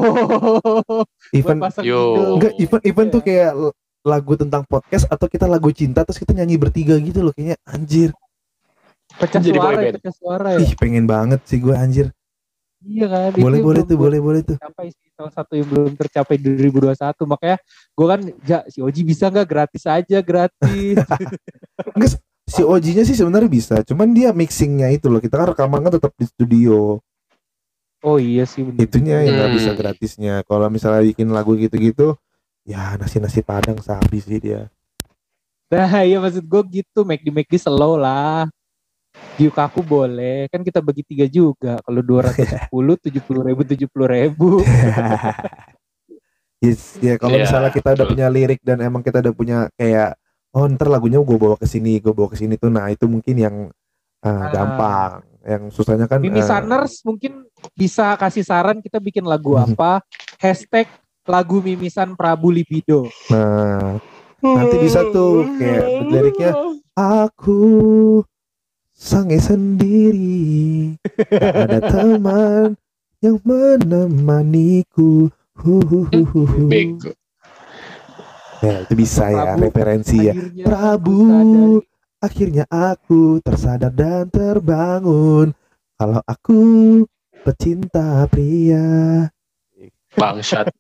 [1.32, 2.36] Even Yo.
[2.36, 3.54] enggak even even tuh Iya.
[3.54, 3.54] kayak
[4.08, 8.16] lagu tentang podcast atau kita lagu cinta terus kita nyanyi bertiga gitu loh kayaknya anjir.
[9.08, 10.60] pecah Jadi suara, ya, pecah suara ya.
[10.64, 12.08] Ih, pengen banget sih gue anjir.
[12.80, 13.32] Iya kan.
[13.36, 14.56] Boleh itu boleh tuh, boleh boleh tuh.
[14.56, 16.94] tercapai sih salah satu yang belum tercapai di 2021
[17.26, 17.58] makanya
[17.92, 21.02] gue kan ja si Oji bisa nggak gratis aja gratis
[21.98, 25.20] Enggak si OG-nya sih sebenarnya bisa, cuman dia mixingnya itu loh.
[25.20, 26.96] Kita kan rekaman kan tetap di studio.
[28.00, 28.88] oh iya sih bener.
[28.88, 29.58] Itunya yang nggak Hmm.
[29.60, 30.34] bisa gratisnya.
[30.48, 32.16] Kalau misalnya bikin lagu gitu-gitu,
[32.68, 34.68] ya nasi-nasi padang sabi sih dia.
[35.68, 38.48] nah iya maksud gue gitu make di make di slow lah
[39.40, 42.70] Yukaku boleh kan kita bagi tiga juga kalau 210
[43.08, 44.50] tujuh puluh ribu tujuh puluh ribu
[46.58, 50.18] Yes, ya kalau Iya, misalnya kita udah punya lirik dan emang kita udah punya kayak
[50.58, 52.74] oh ntar lagunya gue bawa ke sini, gue bawa ke sini tuh.
[52.74, 53.56] Nah, itu mungkin yang
[54.26, 54.50] ah, Ah.
[54.50, 55.12] gampang.
[55.46, 57.46] Yang susahnya kan Mimi eh, Saners mungkin
[57.78, 59.78] bisa kasih saran kita bikin lagu Mhm.
[59.78, 60.02] apa
[60.42, 60.90] hashtag
[61.28, 64.00] lagu mimisan Prabu Libido nah
[64.42, 66.52] nanti bisa tuh kayak liriknya
[66.96, 67.62] aku
[68.96, 70.96] sange sendiri
[71.30, 72.74] tak ada teman
[73.22, 76.70] yang menemaniku Hu, hu, hu, hu, hu.
[76.70, 77.10] Bego.
[78.62, 81.22] ya itu bisa ya Prabu, referensi ya Prabu
[82.22, 85.58] akhirnya aku tersadar dan terbangun
[85.98, 86.62] kalau aku
[87.42, 89.26] pecinta pria
[90.18, 90.74] Bangsat.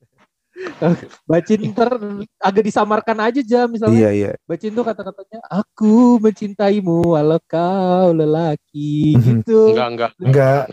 [1.29, 2.01] Bacin ntar
[2.41, 9.13] agak disamarkan aja jam misalnya iya iya Bacin tuh kata-katanya aku mencintaimu walau kau lelaki
[9.13, 9.21] Mhm.
[9.43, 9.73] gitu.
[9.73, 10.11] Enggak, enggak.
[10.17, 10.63] enggak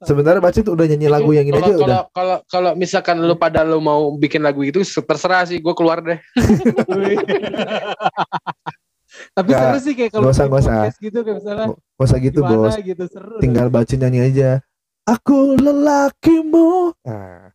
[0.00, 3.18] sebenarnya Bacin tuh udah nyanyi lagu yang ini Kalau aja kalau udah kalau kalau misalkan
[3.18, 6.18] lu pada lu mau bikin lagu itu terserah sih, gue keluar deh.
[9.34, 10.54] Tapi Nggak, seru sih kayak kalau usah, usah.
[10.54, 13.36] podcast gitu kayak misalnya Gak usah gitu gimana bos gitu seru.
[13.42, 14.50] tinggal Bacin nyanyi aja
[15.02, 17.50] aku lelakimu nah,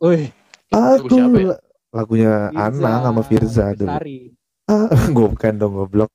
[0.00, 0.32] Wih,
[0.72, 1.56] aku siapa ya?
[1.88, 3.90] lagunya Firza, Anang sama Firza dulu
[4.68, 6.10] ah, gue bukan dong goblok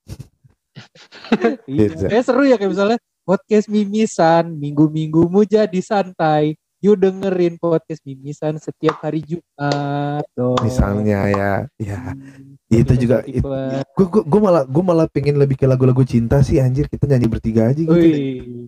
[1.69, 2.09] Iya.
[2.09, 6.57] Kayak seru ya kayak misalnya podcast mimisan, minggu-minggumu jadi santai.
[6.83, 10.59] Yuk dengerin podcast mimisan setiap hari Jumat dong.
[10.59, 12.11] Misalnya ya, ya.
[12.11, 16.59] Hmm, Itu juga gue gue gue malah gue malah pengen lebih ke lagu-lagu cinta sih
[16.59, 18.67] anjir kita nyanyi bertiga aja gitu Wih.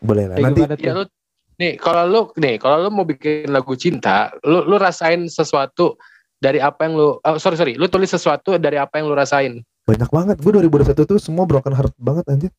[0.00, 0.60] boleh lah Kayak nanti?
[0.80, 1.04] Ya lu
[1.62, 5.94] nih kalau lu nih kalau lu mau bikin lagu cinta, lu lu rasain sesuatu
[6.42, 9.62] dari apa yang lu oh, sorry sorry, lu tulis sesuatu dari apa yang lu rasain.
[9.82, 12.50] banyak banget gue 2021 tuh semua broken heart banget anjir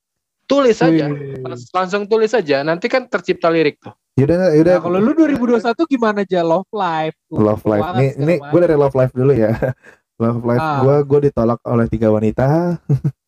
[0.43, 1.07] Tulis aja.
[1.07, 1.39] Wih.
[1.71, 3.95] Langsung tulis aja, nanti kan tercipta lirik tuh.
[4.19, 7.15] yaudah yaudah Nah, kalau lu 2021 gimana aja love life?
[7.31, 9.55] Tuh, love life nih nih gue dari love life dulu ya
[10.23, 10.83] love life Ah.
[10.83, 12.77] gue gue ditolak oleh tiga wanita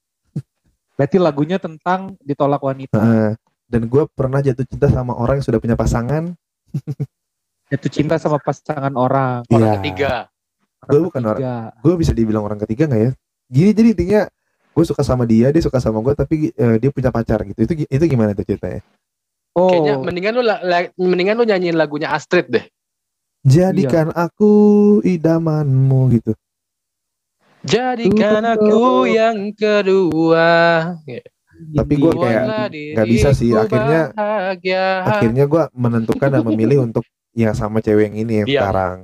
[0.95, 2.95] Berarti lagunya tentang ditolak wanita.
[2.95, 3.31] Heeh.
[3.65, 6.33] Dan gue pernah jatuh cinta sama orang yang sudah punya pasangan
[7.65, 9.41] Jatuh cinta sama pasangan orang.
[9.49, 9.75] Orang Iya.
[9.81, 10.11] ketiga.
[10.85, 11.41] Gue bukan orang
[11.81, 13.11] gue bisa dibilang orang ketiga nggak ya
[13.45, 14.21] gini jadi intinya
[14.69, 17.89] gue suka sama dia dia suka sama gue tapi eh, dia punya pacar gitu itu
[17.89, 18.85] itu gimana tuh ceritanya
[19.55, 22.65] Oh, Kayaknya mendingan lu la- la- mendingan lu nyanyiin lagunya Astrid deh.
[23.41, 24.51] jadikan aku
[25.01, 26.33] idamanmu gitu
[27.63, 30.45] Jadikan Tuh, aku yang kedua.
[31.55, 32.43] Tapi gua Jadi, kayak
[32.93, 34.85] nggak bisa sih, akhirnya- bahagia.
[35.05, 38.59] akhirnya gue menentukan dan memilih untuk yang sama cewek yang ini yang Iya.
[38.61, 38.97] sekarang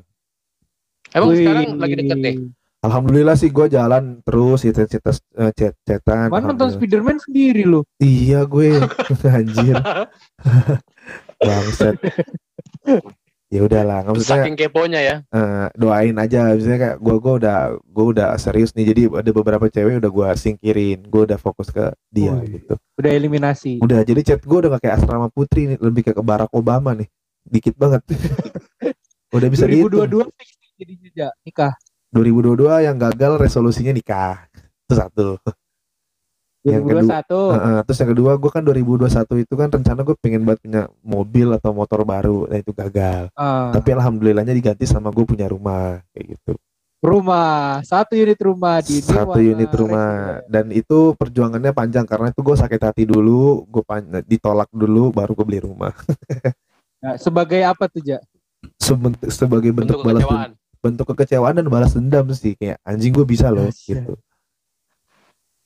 [1.12, 1.38] Emang Wih.
[1.38, 2.36] sekarang lagi deket nih.
[2.82, 5.04] alhamdulillah sih gue jalan terus gitu chat
[5.52, 6.72] chat chatan Mana nonton.
[6.72, 7.84] Spiderman sendiri lo.
[7.98, 8.80] iya gue
[9.30, 9.76] anjir
[11.38, 11.96] bangset
[13.52, 15.16] ya udahlah nggak maksudnya Saking keponya ya.
[15.28, 19.68] eh, doain aja misalnya kayak gue gue udah gue udah serius nih jadi ada beberapa
[19.68, 23.78] cewek udah gue singkirin gue udah fokus ke dia gitu Udah eliminasi.
[23.78, 26.96] udah jadi chat gue udah gak kayak asrama putri nih lebih kayak ke Barack Obama
[26.96, 27.12] nih
[27.44, 28.08] dikit banget
[29.36, 31.74] udah bisa dihitung 2022 fix nih jadinya ja, nikah.
[32.10, 34.48] 2022 yang gagal resolusinya nikah
[34.82, 35.40] itu satu
[36.64, 37.42] Yang kedua- 2021.
[37.52, 41.48] Heeh, terus yang kedua gue kan 2021 itu kan rencana gue pengen buat punya mobil
[41.52, 46.38] atau motor baru nah itu gagal Ah, tapi alhamdulillahnya diganti sama gue punya rumah kayak
[46.38, 46.54] gitu
[47.02, 50.54] rumah, satu unit rumah di satu unit rumah Residen.
[50.54, 55.34] dan itu perjuangannya panjang karena itu gue sakit hati dulu gue pan- ditolak dulu baru
[55.34, 55.90] gue beli rumah
[57.02, 58.22] Nah, sebagai apa tuh, Ja?
[58.78, 63.50] Sebentuk- sebagai bentuk, Bentuk balas bentuk kekecewaan dan balas dendam sih kayak anjing gue bisa
[63.50, 64.06] loh Dahsyat.
[64.06, 64.14] gitu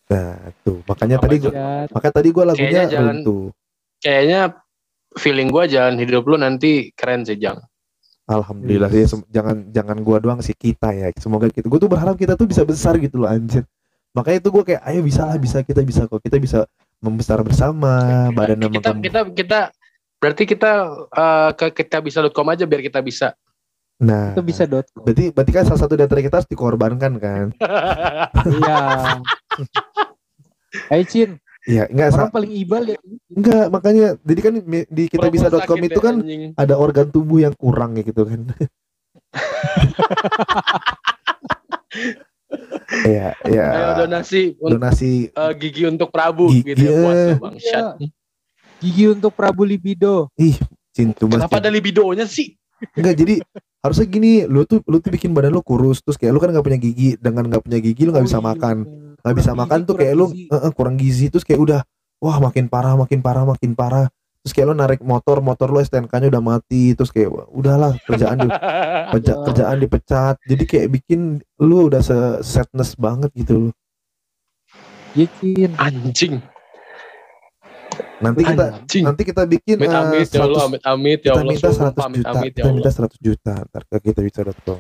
[0.06, 3.46] nah tuh makanya Apa tadi Ya, makanya tadi gue lagunya Kayaknya jangan- runtuh
[3.98, 4.40] Kayaknya
[5.16, 7.58] feeling gua jalan hidup lu nanti keren sih Jang.
[8.26, 8.96] alhamdulillah Yes.
[9.08, 12.34] sih sem- jangan jangan gue doang sih kita ya semoga kita gue tuh berharap kita
[12.34, 13.62] tuh bisa besar gitu loh anjir
[14.12, 16.66] makanya itu gue kayak ayo bisa lah bisa kita bisa kok kita bisa
[16.98, 19.02] membesar bersama badan sama Kita kamu.
[19.04, 19.60] kita kita
[20.18, 20.72] berarti kita
[21.12, 23.38] eh, ke kita bisa.com aja biar kita bisa.
[23.96, 24.84] Nah itu bisa dot.
[24.92, 27.46] berarti berarti kan salah satu dari kita harus dikorbankan kan
[28.46, 28.80] Iya.
[30.92, 32.98] Hai Cin, Iya, enggak orang paling ibal ya.
[33.34, 34.54] enggak makanya jadi kan
[34.86, 36.54] di kita bisa.com Sakit itu kan anjing.
[36.54, 38.42] ada organ tubuh yang kurang ya gitu kan.
[43.06, 43.68] Iya, iya.
[43.74, 47.26] Ayo donasi Donasi eh, gigi untuk Prabu Gigi, gitu ya buat iya.
[47.26, 47.86] lu, bangsat.
[48.80, 50.30] Gigi untuk Prabu Libido.
[50.96, 51.44] cintu mas.
[51.44, 52.56] Kenapa ada libidonya sih?
[52.94, 53.36] Enggak, jadi
[53.82, 56.62] harusnya gini, lu tuh lu tuh bikin badan lu kurus terus kayak lu kan nggak
[56.62, 58.50] punya gigi, dengan nggak punya gigi lu nggak bisa Oh, iya.
[58.54, 58.76] makan.
[59.22, 60.46] Nggak bisa makan tuh kayak lu kurang gizi.
[60.52, 61.80] eh, eh, kurang gizi terus kayak udah
[62.18, 64.06] wah makin parah, makin parah, makin parah.
[64.42, 68.50] Terus kayak lu narik motor, motor lu STNK-nya udah mati, terus kayak udahlah kerjaan di,
[69.26, 69.36] Ya.
[69.42, 70.36] kerjaan dipecat.
[70.44, 71.22] Jadi kayak bikin
[71.58, 73.74] lu udah se sadness banget gitu loh.
[75.16, 75.72] Iya, Cin.
[75.78, 76.34] Anjing.
[78.16, 79.04] Nanti kita Anjing.
[79.04, 81.68] nanti kita bikin Amit eh, amit ya Allah, 100 amit amit ya kita Allah, minta
[81.68, 84.80] 100 sumpah amit juta amit ya kita minta 100 juta ntar ke kita bisa.com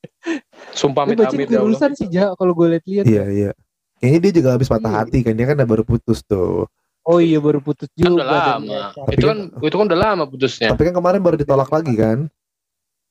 [0.76, 1.90] Sumpah Ini amit bacin amit ya Allah.
[1.96, 3.04] sih, Ja, kalau gue lihat-lihat.
[3.04, 3.50] iya iya
[3.96, 4.98] kayaknya dia juga habis patah Iya.
[4.98, 6.68] hati kan dia kan udah baru putus tuh
[7.00, 8.12] Oh iya baru putus Kan juga.
[8.12, 8.80] udah dan lama.
[8.94, 10.68] Tapi Itu kan- kan itu kan udah lama putusnya.
[10.68, 12.18] tapi kan kemarin baru ditolak lagi kan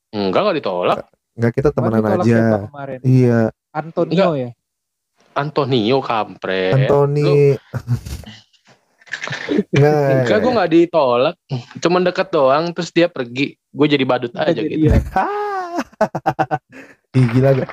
[0.09, 0.97] Enggak enggak ditolak.
[1.33, 2.41] nggak kita temenan aja
[3.01, 3.39] iya
[3.71, 4.49] Antonio ya.
[5.31, 6.73] Antonio kampret.
[6.75, 7.55] Anthony
[9.73, 9.93] nggak
[10.25, 11.35] Enggak, gue gak ditolak.
[11.81, 13.57] Cuman deket doang, terus dia pergi.
[13.69, 14.89] Gue jadi badut aja jadi gitu.
[14.89, 14.99] ya.
[17.17, 17.69] Ih, gila gak?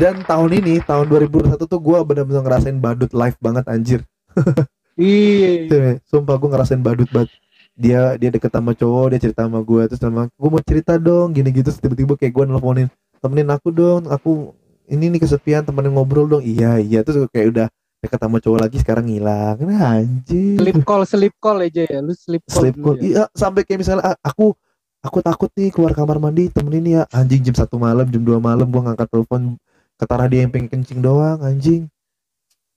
[0.00, 4.00] Dan tahun ini, tahun 2021 tuh gue bener-bener ngerasain badut live banget anjir.
[4.92, 5.72] Iya.
[5.72, 7.32] Tuh, Sumpah gue ngerasain badut banget.
[7.72, 11.32] Dia dia deket sama cowok, dia cerita sama gue terus sama gue mau cerita dong
[11.32, 12.92] gini gitu tiba-tiba kayak gue nelfonin
[13.24, 14.52] temenin aku dong, aku
[14.92, 16.44] ini nih kesepian temenin ngobrol dong.
[16.44, 17.66] Iya iya terus kayak udah
[18.10, 19.62] sama cowok lagi sekarang ngilang.
[19.62, 20.58] Nah, anjir.
[20.58, 21.98] Sleep call, sleep call aja ya.
[22.02, 22.58] Lu sleep call.
[22.58, 22.96] Sleep dulu call.
[22.98, 23.02] ya.
[23.06, 24.58] Iya sampai kayak misalnya ah, aku
[25.02, 28.70] aku takut nih keluar kamar mandi temenin ya anjing jam satu malam jam 2 malam
[28.70, 29.58] gua ngangkat telepon
[29.98, 31.86] ketara dia yang pengen kencing doang anjing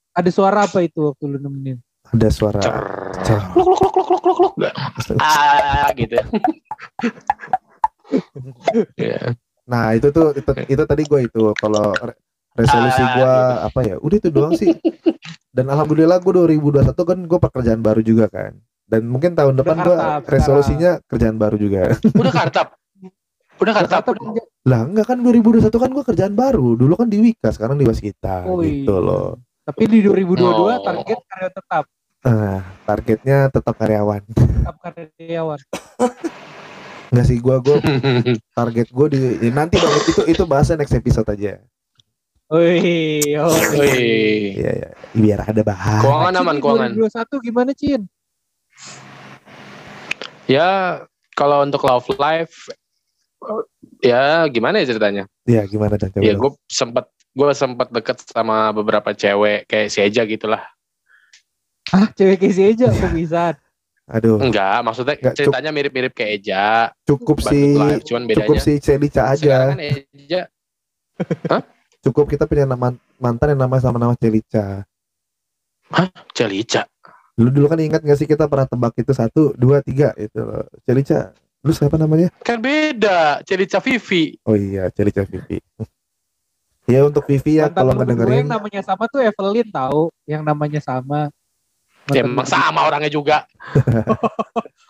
[0.09, 1.77] Ada suara apa itu waktu lu nemenin?
[2.05, 2.61] ada suara
[3.53, 4.73] Luk luk luk luk luk luk luk.
[5.21, 6.17] Ah gitu.
[9.65, 11.89] Nah itu tuh itu, itu tadi gue itu kalau
[12.55, 13.33] resolusi Ah, gue
[13.67, 13.95] apa ya?
[13.99, 14.71] Udah itu doang sih.
[15.51, 18.55] Dan alhamdulillah gue 2021 kan gue pekerjaan baru juga kan.
[18.85, 21.95] Dan mungkin tahun depan gue kartap resolusinya kerjaan baru juga.
[22.13, 22.67] Udah kartap.
[23.55, 24.03] Udah kartap.
[24.65, 26.75] Lah enggak kan 2021 kan gue kerjaan baru.
[26.75, 29.05] Dulu kan di Wika sekarang di Waskita Oh, gitu iya.
[29.05, 29.27] loh.
[29.65, 30.79] Tapi di 2022 Oh.
[30.79, 31.83] target karya tetap?
[32.21, 34.21] Nah targetnya tetap karyawan.
[34.29, 35.59] Tetap karyawan.
[37.05, 37.77] enggak sih gue gue
[38.51, 41.63] target gue di ya nanti dong itu itu bahasnya next episode aja
[42.45, 43.58] Wih, oh.
[43.73, 44.53] Wih.
[44.53, 46.89] Iya ya biar ada bahan Keuangan Cin, aman, keuangan.
[46.93, 48.01] 2021 gimana Cin?
[50.45, 50.69] Ya
[51.34, 52.69] kalau untuk love life
[54.01, 55.23] ya gimana ya ceritanya?
[55.45, 59.99] ya gimana dan coba Ya gue sempet gue sempet deket sama beberapa cewek kayak si
[60.01, 60.62] Eja gitulah.
[61.89, 63.58] Ah, cewek kisi aja kok bisa.
[64.05, 66.93] aduh Enggak, maksudnya Enggak, ceritanya mirip-mirip kayak Eja.
[67.10, 69.77] cukup si life, cuman bedanya cukup si Celica sekarang aja kan
[70.13, 70.41] Eja
[72.05, 74.85] cukup kita punya nama mantan yang nama sama nama Celica
[76.33, 76.83] Celica.
[77.35, 80.63] Lu dulu kan ingat gak sih kita pernah tebak itu satu, dua, tiga itu loh.
[80.87, 81.35] Celica.
[81.65, 82.31] Lu siapa namanya?
[82.45, 84.37] Kan beda, Celica Vivi.
[84.47, 85.59] Oh iya, Celica Vivi.
[86.91, 90.79] ya untuk Vivi ya Mantan kalau ngedengerin yang namanya sama tuh Evelyn tahu, yang namanya
[90.79, 91.33] sama.
[92.13, 93.43] Ya, emang sama orangnya juga.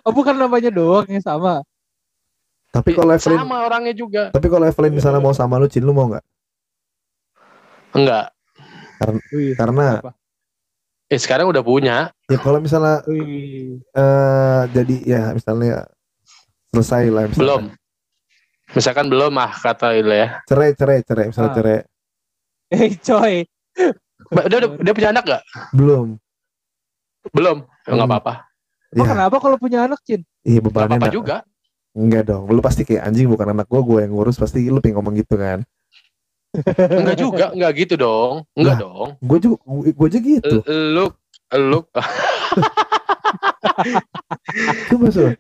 [0.06, 1.66] Oh, bukan namanya doang yang sama.
[2.70, 4.30] tapi kalau Evelyn Sama orangnya juga.
[4.30, 6.22] tapi kalau Evelyn misalnya mau sama lu Cin lu mau nggak?
[7.96, 8.26] Enggak.
[9.32, 10.12] Wih, Karena apa?
[11.06, 12.10] Eh sekarang udah punya.
[12.26, 13.78] ya kalau misalnya Wih.
[13.80, 15.86] eh jadi ya misalnya
[16.70, 17.40] selesai lah misalnya.
[17.40, 17.64] Belum.
[18.74, 20.42] Misalkan belum ah kata itu ya.
[20.44, 21.56] Cerai, cerai, cerai, misalnya Ah.
[21.56, 21.80] cerai.
[22.68, 23.36] Eh, coy.
[24.28, 25.44] Ba- Dia, udah- dia punya anak gak?
[25.72, 26.18] Belum.
[27.30, 27.58] Belum.
[27.86, 28.12] Ya, Nggak Hmm.
[28.12, 28.34] apa-apa.
[28.90, 29.12] Emang Ya.
[29.14, 30.26] kenapa kalau punya anak, Cin?
[30.42, 31.38] Iya bebannya apa-apa nak- juga.
[31.94, 32.50] Enggak dong.
[32.50, 35.38] Lu pasti kayak anjing bukan anak gua, gua yang ngurus pasti lu pengen ngomong gitu
[35.38, 35.62] kan.
[37.02, 37.46] Enggak juga.
[37.52, 38.34] Enggak gitu dong.
[38.56, 38.82] Enggak Lah.
[38.82, 39.10] dong.
[39.22, 40.56] Gue juga gue aja gitu.
[40.68, 41.06] Lu
[41.56, 41.80] lu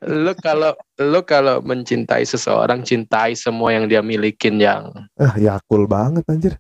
[0.06, 6.24] lu kalau lu kalau mencintai seseorang cintai semua yang dia milikin yang Ah, yakul banget
[6.28, 6.54] anjir.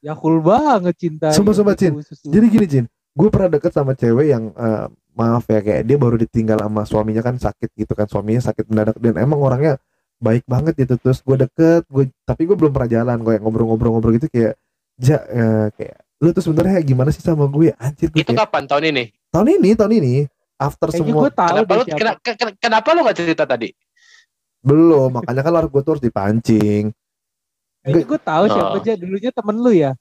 [0.00, 1.36] Ya cool banget cinta.
[1.36, 2.00] Sumpah, sumpah, Cin.
[2.24, 6.16] Jadi gini Jin, gue pernah deket sama cewek yang eh, maaf ya kayak dia baru
[6.16, 9.76] ditinggal sama suaminya kan sakit gitu kan suaminya sakit mendadak dan emang orangnya
[10.18, 14.26] baik banget gitu terus gue deket gue tapi gue belum pernah jalan gue ngobrol-ngobrol-ngobrol gitu
[14.26, 14.54] kayak
[14.96, 18.64] ja eh, kayak lu tuh sebenarnya gimana sih sama gue anjir gue itu kayak, kapan
[18.64, 19.04] tahun ini?
[19.28, 20.14] tahun ini tahun ini
[20.56, 21.98] after Kayaknya semua gue tahu Kenapa lu siapa.
[21.98, 23.68] kena- ke- ke- kenapa lu gak cerita tadi?
[24.62, 26.84] belum makanya kan harus gue tuh harus dipancing
[27.78, 28.80] Kayaknya gue tahu siapa Oh.
[28.80, 29.92] aja dulunya temen lu ya.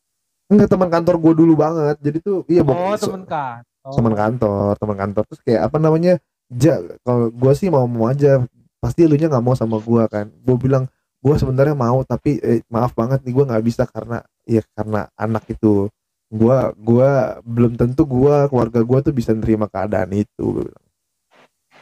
[0.46, 3.62] enggak teman kantor gue dulu banget jadi tuh iya Oh, bok- temen kan.
[3.82, 3.94] Oh.
[3.94, 6.14] teman kantor teman kantor terus kayak apa namanya
[6.48, 8.42] ja kalau gue sih mau mau aja
[8.86, 10.86] pasti lu nya nggak mau sama gue kan gue bilang
[11.26, 15.50] gue sebenarnya mau tapi eh, maaf banget nih gue nggak bisa karena ya karena anak
[15.50, 15.90] itu
[16.30, 20.86] gue gua belum tentu gue keluarga gue tuh bisa nerima keadaan itu Gua bilang.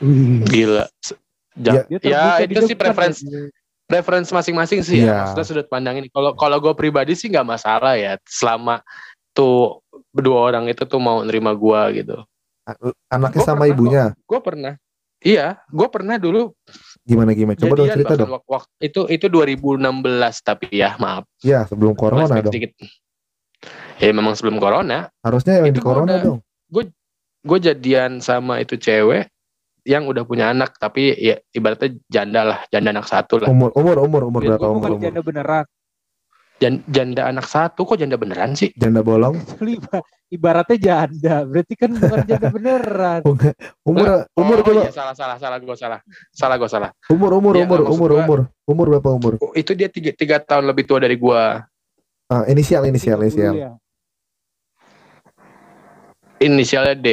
[0.04, 0.44] Wih.
[0.48, 0.86] Gila.
[1.60, 3.48] Ja- ya, di itu sih depan preference ya.
[3.86, 5.08] preference masing-masing sih Iya.
[5.08, 5.18] ya.
[5.28, 6.08] Maksudnya sudut pandang ini.
[6.10, 8.20] Kalau kalau gue pribadi sih nggak masalah ya.
[8.28, 8.84] Selama
[9.32, 9.80] tuh
[10.12, 12.20] berdua orang itu tuh mau nerima gua gitu.
[13.12, 14.74] Anaknya Gua sama pernah ibunya Gue pernah.
[15.24, 16.52] Iya, gue pernah dulu
[17.04, 19.84] gimana gimana coba dong cerita dong wak- wak- itu itu 2016
[20.40, 21.28] tapi ya maaf.
[21.40, 22.72] ya sebelum corona Flashback dong sedikit.
[23.96, 26.40] Ya memang sebelum corona, harusnya yang Itu di gua corona udah- dong
[27.44, 29.28] gue jadian sama itu cewek
[29.84, 33.48] yang udah punya anak tapi ya ibaratnya janda lah, janda anak satu lah.
[33.48, 35.66] umur umur umur umur Iya, berapa Gue umur umur janda beneran.
[36.56, 38.72] Jan- janda anak satu kok janda beneran sih?
[38.74, 39.36] janda bolong
[40.34, 43.22] Ibaratnya janda, berarti kan bukan janda beneran.
[43.22, 43.54] Oh, enggak.
[43.86, 46.00] umur umur oh, iya, salah salah salah gue salah
[46.34, 46.90] salah gue salah.
[47.06, 50.42] umur umur Iya, umur umur gua- umur umur berapa umur Oh, itu dia tiga, tiga
[50.42, 51.62] tahun lebih tua dari gua.
[52.26, 53.72] Ah, inisial inisial 30 inisial ya.
[56.40, 57.08] Inisialnya D.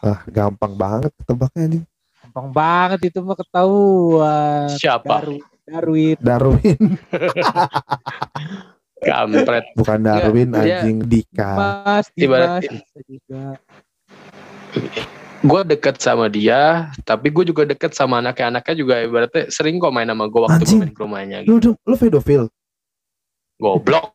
[0.00, 1.84] ah gampang banget ketebaknya anjing
[2.20, 4.68] Gampang banget itu mah ketahuan.
[4.74, 5.06] Siapa?
[5.06, 5.42] Darwin.
[5.64, 6.16] Darwin.
[6.18, 6.78] Darwin
[9.00, 9.64] Kampret.
[9.74, 12.68] bukan Darwin Iya, dia- anjing Dika Mas, Ibarat-.
[15.40, 18.52] Gue deket sama dia, tapi gue juga deket sama anaknya.
[18.52, 20.80] Anaknya juga ibaratnya sering kok main sama gue waktu gue Anjing.
[20.84, 21.36] main ke rumahnya.
[21.42, 21.56] Gitu.
[21.56, 22.42] lu lu pedofil
[23.56, 24.12] Goblok.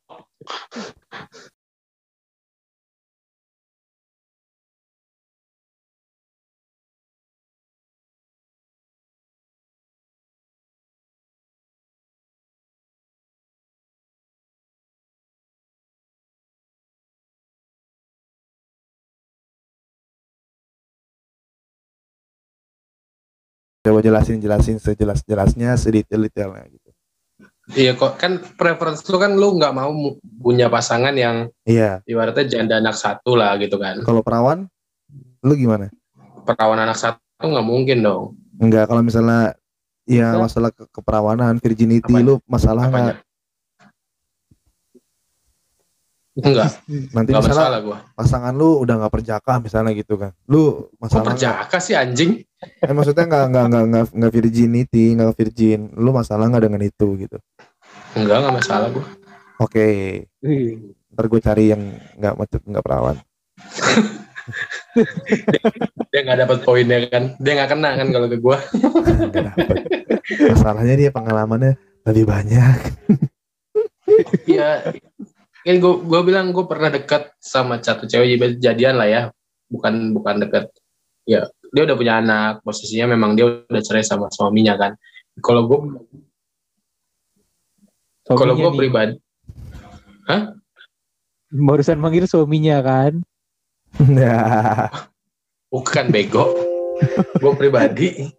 [23.85, 26.89] Coba jelasin jelasin sejelas jelasnya sedetail detailnya gitu.
[27.77, 29.93] Iya kok kan preference lu kan lu nggak mau
[30.41, 32.01] punya pasangan yang Iya.
[32.09, 34.01] ibaratnya janda anak satu lah gitu kan.
[34.01, 34.65] Kalau perawan,
[35.45, 35.93] lu gimana?
[36.49, 38.23] Perawan anak satu nggak mungkin dong.
[38.57, 39.53] Enggak kalau misalnya
[40.09, 42.25] ya masalah ke keperawanan, virginity Apanya?
[42.25, 42.97] lu masalah nggak?
[42.97, 43.15] Apanya?
[46.35, 46.83] Enggak,
[47.15, 47.97] Nanti enggak misalnya masalah gua.
[48.11, 50.35] pasangan lu udah nggak perjaka misalnya gitu kan.
[50.45, 51.31] Lu Kok masalah nggak?
[51.31, 52.31] perjaka sih anjing?
[52.77, 55.79] Eh, maksudnya nggak nggak nggak nggak nggak virginity, nggak virgin.
[55.93, 57.37] Lu masalah nggak dengan itu gitu?
[58.13, 59.05] Enggak, enggak masalah gua.
[59.57, 59.87] Oke,
[60.41, 61.81] Wih, ntar gue cari yang
[62.13, 63.15] nggak macet nggak perawan.
[66.05, 67.23] Dia nggak dapat poinnya kan.
[67.37, 68.57] Dia nggak kena kan kalau ke gua.
[69.25, 69.77] Nggak dapet.
[70.51, 72.77] Masalahnya dia pengalamannya lebih banyak.
[74.45, 74.93] Iya.
[75.65, 79.21] Kan gua gua bilang gua pernah dekat sama satu cewek jadi jadian lah ya.
[79.65, 80.69] Bukan bukan dekat.
[81.25, 82.61] Ya, dia udah punya anak.
[82.61, 84.93] Posisinya memang dia udah cerai sama suaminya kan.
[85.41, 85.79] Kalau gua
[88.29, 88.79] kalau suaminya gua nih.
[88.79, 89.13] pribadi
[91.55, 93.13] barusan manggil suaminya kan.
[94.01, 94.91] Nah,
[95.73, 96.45] bukan bego.
[97.43, 98.31] gue pribadi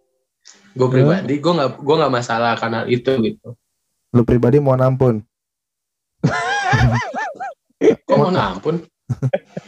[0.73, 3.53] gue pribadi gue nggak gue nggak masalah karena itu gitu
[4.17, 5.15] lu pribadi mohon ampun.
[8.03, 8.81] Kok mau ampun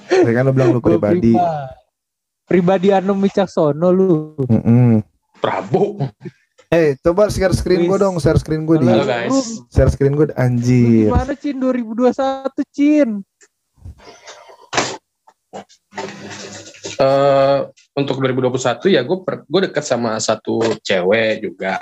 [0.09, 1.31] Ya kan lu bilang lu Gua pribadi.
[2.43, 4.35] Pribadi Anom Wicaksono lu.
[4.43, 4.99] Mm-mm.
[5.39, 6.01] Prabu
[6.67, 9.63] Eh, coba share screen gue dong, share screen gue di Halo, guys.
[9.73, 11.09] share screen gue anjir.
[11.09, 12.13] Gimana Cin 2021
[12.69, 13.09] Cin?
[16.99, 17.57] Eh
[17.95, 21.79] untuk 2021 ya gue gue deket sama satu cewek juga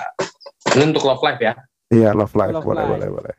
[0.72, 1.54] ini untuk love life ya
[1.88, 2.52] Iya, love life.
[2.52, 2.92] Love boleh, life.
[2.92, 3.34] boleh, boleh.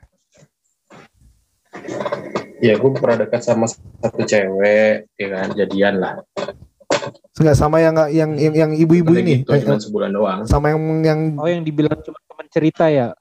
[2.60, 6.14] Ya gue pernah dekat sama satu cewek ya kan jadian lah.
[7.40, 9.42] Enggak sama yang yang yang, yang ibu-ibu ini.
[9.42, 10.40] gitu, Eh, cuma sebulan doang.
[10.44, 13.16] sama yang yang Oh yang dibilang cuma teman cerita ya?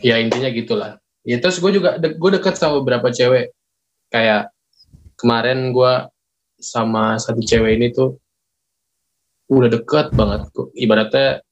[0.00, 0.92] ya intinya gitulah.
[1.20, 3.50] Ya terus gue juga de- gue deket sama beberapa cewek.
[4.08, 4.54] Kayak
[5.18, 5.92] kemarin gue
[6.56, 8.16] sama satu cewek ini tuh
[9.50, 11.42] udah deket banget Gua- ibaratnya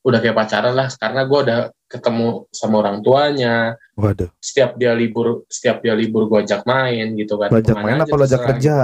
[0.00, 5.44] udah kayak pacaran lah karena gue udah ketemu sama orang tuanya waduh, setiap dia libur
[5.46, 8.74] setiap dia libur gue ajak main gitu kan ajak main apa lo ajak kerja?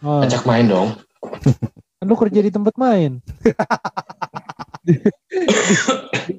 [0.00, 0.96] Oh, ajak main dong
[2.00, 3.20] kan lu kerja di tempat main.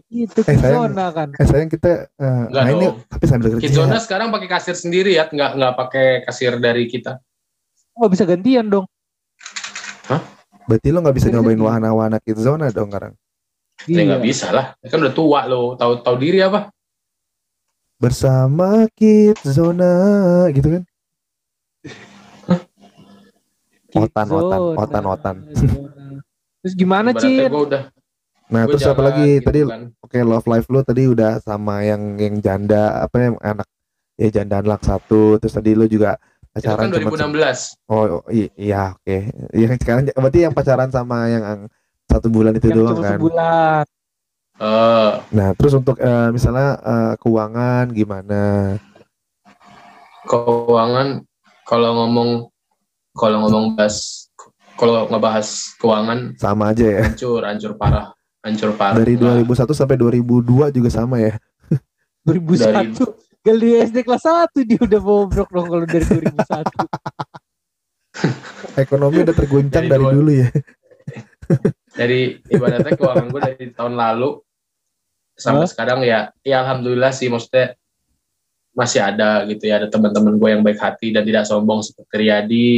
[0.09, 0.89] itu Eh, sayang.
[0.89, 1.29] zona kan.
[1.37, 2.95] Eh sayang kita eh, Enggak main yuk, dong.
[3.07, 3.63] tapi sambil kerja.
[3.69, 7.21] Kidzona sekarang pakai kasir sendiri ya nggak nggak pakai kasir dari kita
[7.93, 8.89] Oh bisa gantian dong.
[10.65, 13.13] Berarti lo nggak bisa nyobain wahana-wahana Kidzona dong sekarang.
[13.85, 14.01] Ya Iya.
[14.07, 16.69] nggak bisa lah kan udah tua lo tahu tahu diri apa
[17.95, 19.93] Bersama Kidzona
[20.49, 20.83] gitu kan?
[23.93, 25.35] Otan, otan, Zona, otan, otan.
[25.53, 26.05] zona.
[26.65, 27.83] Terus gimana gue udah
[28.49, 29.37] Nah, gua terus apa lagi?
[29.37, 29.81] gitu Tadi kan.
[29.97, 33.63] oke love life lo tadi udah sama yang yang janda apa yang anak
[34.17, 36.19] ya janda anak satu terus tadi lo juga
[36.51, 39.17] itu kan pacaran cuma 2016 oh i- iya oke
[39.55, 41.69] yang sekarang berarti yang pacaran sama yang ang-
[42.11, 43.15] satu bulan itu Yang doang kan?
[43.15, 43.83] sebulan.
[44.61, 48.75] Eh, nah terus untuk eh, misalnya eh, keuangan gimana?
[50.27, 51.23] Keuangan
[51.63, 52.29] kalau ngomong
[53.15, 54.27] kalau ngomong bahas
[54.75, 55.47] kalau ngebahas
[55.79, 57.03] keuangan sama aja ya?
[57.09, 58.11] hancur hancur parah
[58.43, 58.99] hancur parah.
[58.99, 61.39] Dari Nah, 2001 sampai 2002 juga sama ya?
[62.27, 62.97] 2001.
[63.41, 66.69] Gal di SD kelas 1 dia udah bobrok dong kalau dari 2001.
[68.83, 70.49] ekonomi udah terguncang Dari dari dulu ya
[72.01, 74.29] dari ibaratnya keuangan gue dari tahun lalu
[75.37, 77.77] sampai sekarang ya ya alhamdulillah sih maksudnya
[78.71, 79.83] masih ada gitu ya.
[79.83, 82.71] Ada teman-teman gue yang baik hati dan tidak sombong seperti Riyadi.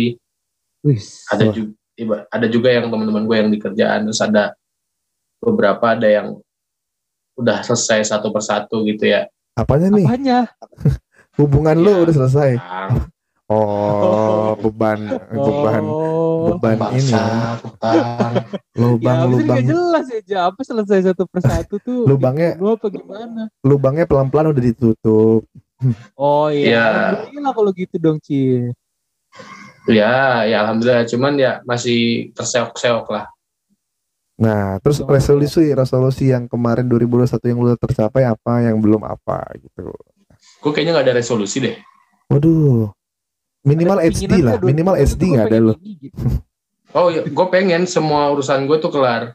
[0.84, 1.24] Wis.
[1.32, 1.72] ada juga
[2.28, 4.10] ada juga yang teman-teman gue yang di kerjaan.
[4.10, 4.58] Terus ada
[5.40, 6.42] beberapa ada yang
[7.40, 9.30] udah selesai satu persatu gitu ya.
[9.54, 10.06] Apanya nih?
[10.06, 10.40] Apanya?
[11.40, 11.86] hubungan Iya.
[11.86, 12.52] lo udah selesai
[13.48, 16.56] oh beban beban Oh.
[16.56, 17.24] beban ini ya.
[17.24, 17.24] bangsa,
[17.64, 18.34] utang.
[18.76, 20.40] lubang ya, lubang jelas ya, Ja.
[20.52, 22.04] apa selesai satu persatu tuh?
[22.04, 23.48] Lubangnya- Lu apa gimana?
[23.62, 25.48] lubangnya pelan-pelan udah ditutup
[26.20, 26.86] Oh iya, Iya.
[27.16, 28.72] Alhamdulillah kalau gitu dong, Ci.
[29.84, 33.28] ya ya alhamdulillah cuman ya masih terseok-seok lah
[34.34, 35.14] Nah, terus Betul.
[35.14, 39.94] resolusi resolusi yang kemarin 2021 yang udah tercapai apa, yang belum apa gitu.
[40.60, 41.76] gue kayaknya nggak ada resolusi deh
[42.28, 42.90] Waduh.
[43.64, 45.74] Minimal Ada HD lah, gua, minimal 2021 SD nggak ada lo.
[45.80, 46.24] gitu.
[47.00, 49.34] oh ya gue pengen semua urusan gue tuh kelar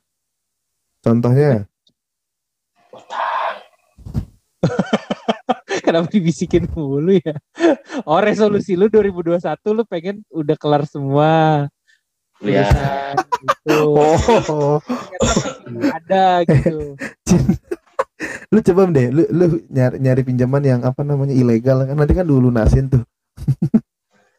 [0.98, 1.64] Contohnya,
[5.86, 7.34] Kenapa dibisikin mulu ya?
[8.04, 9.40] Oh resolusi lu 2021
[9.72, 11.64] lu pengen udah kelar semua.
[12.38, 12.66] Ya.
[12.70, 13.78] tulisan gitu.
[14.48, 14.80] Oh,
[15.92, 16.96] ada gitu.
[18.48, 22.26] lu coba deh, lu, lu nyari, nyari pinjaman yang apa namanya ilegal kan nanti kan
[22.26, 23.04] dulu nasin tuh.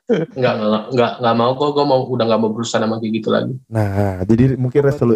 [0.10, 1.70] Enggak, enggak, enggak, enggak mau kok.
[1.78, 3.54] Gue mau udah enggak mau berusaha sama kayak gitu lagi.
[3.70, 5.16] Nah, jadi mungkin resolu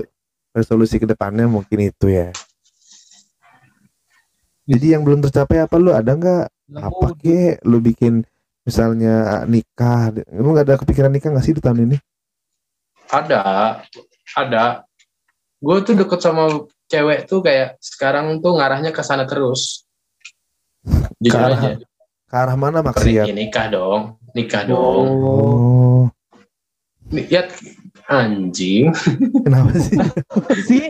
[0.54, 2.30] resolusi ke depannya mungkin itu ya.
[4.70, 6.46] Jadi yang belum tercapai apa lu ada nggak
[6.78, 8.24] apa ke lu bikin
[8.64, 11.98] misalnya nikah lu nggak ada kepikiran nikah nggak sih di tahun ini
[13.12, 13.44] Ada,
[14.34, 14.88] ada.
[15.60, 19.86] Gue tuh deket sama cewek tuh kayak sekarang tuh ngarahnya ke sana terus.
[21.22, 21.78] Ke arah
[22.26, 25.08] ke arah mana Ya, maksiat nikah dong, nikah dong.
[25.08, 26.02] Oh, oh
[27.14, 27.46] Nih, Ya
[28.10, 28.90] anjing.
[29.46, 29.98] kenapa sih
[30.68, 30.84] sih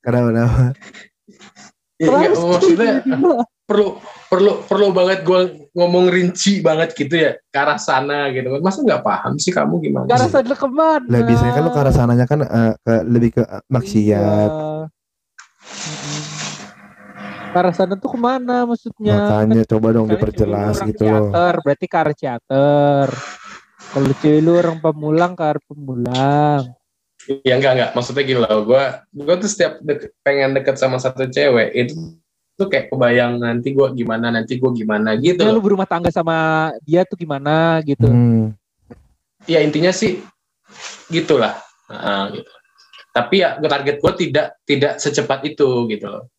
[0.00, 0.64] kenapa kenapa
[2.00, 2.92] Ya, enggak, maksudnya
[3.68, 4.00] perlu
[4.32, 8.56] perlu perlu banget gue ngomong rinci banget gitu ya ke arah sana gitu.
[8.64, 10.08] Masa nggak paham sih kamu gimana?
[10.08, 10.24] Gak sih?
[10.32, 11.04] rasa dulu ke mana?
[11.04, 14.88] lah biasanya kan lu ke arah sananya kan eh, ke lebih ke eh, maksiat Iya.
[17.50, 19.26] Ke arah sana tuh ke mana maksudnya?
[19.26, 23.08] makanya coba dong diperjelas gitu loh berarti ke arah teater.
[23.90, 26.62] Kalau cewek lu orang pemulang ke arah pemulang.
[27.42, 27.90] Ya enggak enggak.
[27.98, 28.58] Maksudnya gini loh.
[28.62, 32.14] Gue gue tuh setiap dek- pengen deket sama satu cewek itu
[32.54, 35.42] tuh kayak kebayang nanti gue gimana nanti gue gimana gitu.
[35.42, 38.06] Ya lu berumah tangga sama dia tuh gimana gitu.
[38.06, 38.54] hmm.
[39.50, 40.22] Ya intinya sih
[41.10, 41.58] gitulah.
[41.90, 42.50] Nah, gitu.
[43.10, 46.30] Tapi ya target gue tidak tidak secepat itu gitu loh.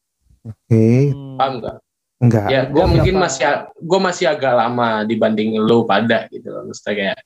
[0.44, 1.38] Oke Hmm.
[1.38, 1.78] Paham nggak?
[2.22, 3.44] enggak Ya gue Enggak, mungkin enggak masih
[3.78, 6.64] gue masih agak lama dibanding lo pada gitu loh.
[6.66, 7.20] Maksudnya kayak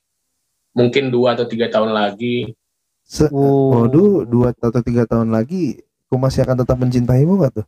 [0.72, 2.52] mungkin dua atau tiga tahun lagi.
[3.04, 3.86] Se- Oh.
[3.86, 7.68] waduh dua atau tiga tahun lagi aku masih akan tetap mencintaimu gak tuh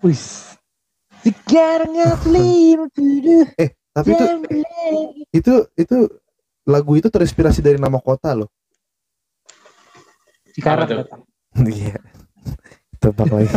[0.00, 0.14] Wih.
[1.26, 1.90] Sekarang
[2.22, 2.86] puluh
[3.90, 4.24] tapi itu
[5.32, 5.96] itu itu
[6.62, 8.46] lagu itu terinspirasi dari nama kota loh
[10.56, 11.20] Apa datang.
[11.66, 11.98] iya
[13.00, 13.48] tebak lagi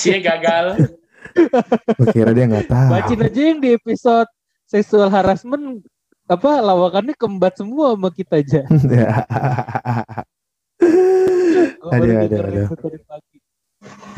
[0.00, 0.96] Cie gagal.
[2.14, 4.28] Kira dia nggak tahu Bacin aja yang di episode
[4.66, 5.84] sexual harassment
[6.26, 8.66] apa lawakannya kembat semua sama kita aja.
[8.66, 8.90] Itu
[11.92, 12.08] tadi
[13.06, 13.38] pagi.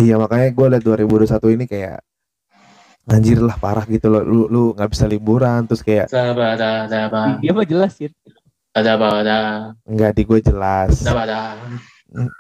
[0.01, 2.01] iya makanya gue liat 2021 ini kayak
[3.09, 6.99] anjir lah parah gitu loh lu lu nggak bisa liburan terus kayak Ada ada ada
[7.13, 7.37] apa?
[7.45, 8.09] Dia mah jelasin.
[8.73, 9.37] Ada apa ada
[9.85, 11.41] nggak di gue jelas ada apa ada.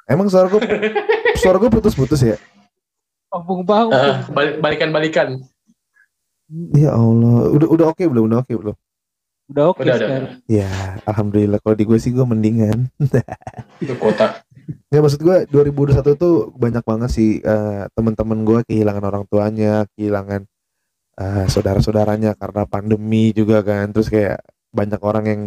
[0.04, 0.60] Emang suara gue
[1.40, 2.36] suara gue putus-putus ya
[3.28, 3.92] Kampung bang.
[3.92, 5.28] Eh, balik, balikan balikan.
[6.72, 8.76] ya Allah udah udah oke belum udah oke belum
[9.48, 10.32] Udah oke Udah, udah, sekarang.
[10.44, 10.68] ya
[11.04, 12.88] alhamdulillah kalau di gue sih gue mendingan
[13.84, 14.40] Itu kota.
[14.88, 20.44] Ya maksud gue 2021 tuh banyak banget sih eh, teman-teman gue kehilangan orang tuanya, kehilangan
[21.16, 23.88] eh, saudara-saudaranya karena pandemi juga kan.
[23.92, 25.42] Terus kayak banyak orang yang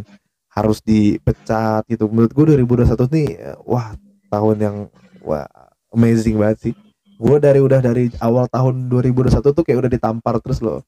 [0.50, 2.10] harus dipecat gitu.
[2.10, 3.94] Menurut gue 2021 nih eh, wah
[4.32, 4.78] tahun yang
[5.20, 5.46] wah
[5.92, 6.74] amazing banget sih.
[7.20, 10.82] Gue dari udah dari awal tahun 2021 tuh kayak udah ditampar terus loh.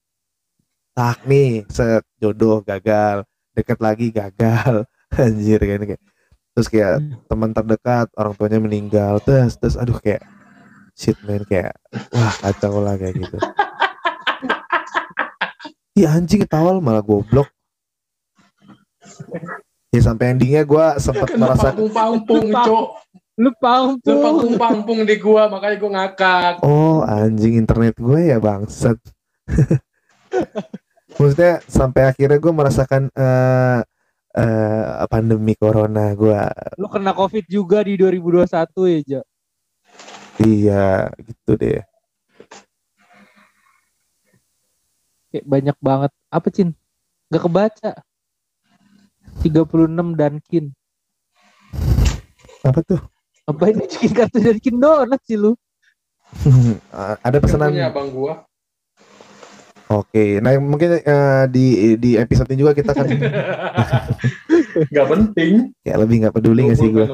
[0.95, 4.87] Tak nih, set jodoh gagal, deket lagi gagal.
[5.13, 6.01] Anjir kan kayak
[6.53, 10.21] terus kayak teman terdekat orang tuanya meninggal terus terus aduh kayak
[10.93, 11.73] shit man kayak
[12.13, 13.37] wah kacau lah kayak gitu
[15.93, 17.53] Iya anjing ketawa malah goblok
[19.93, 22.87] ya sampai endingnya gue sempat Kan merasa cok.
[23.33, 24.21] Lu Lu pampung.
[24.21, 26.53] pampung-pampung di gua, makanya gua ngakak.
[26.61, 28.97] oh anjing internet gue ya bangsat
[31.17, 33.79] maksudnya sampai akhirnya gue merasakan eh
[34.33, 36.41] eh, pandemi corona gue
[36.77, 38.49] Lu kena covid juga di 2021
[38.85, 39.21] ya Jo.
[40.39, 40.85] iya
[41.17, 41.81] gitu deh
[45.29, 46.11] Kayak banyak banget.
[46.29, 46.77] Apa Cin?
[47.27, 47.91] Gak kebaca.
[49.41, 50.65] 36 Dunkin.
[52.63, 53.01] apa tuh
[53.43, 55.51] Apa ini bikin kartu Dunkin Donat sih lu?
[57.27, 58.47] ada pesanan Punya abang gua.
[59.91, 61.65] Oke, nah mungkin eh, di
[61.99, 63.05] di episode ini juga kita kan
[64.95, 65.69] Gak penting.
[65.85, 67.05] kayak lebih nggak peduli nggak sih gue?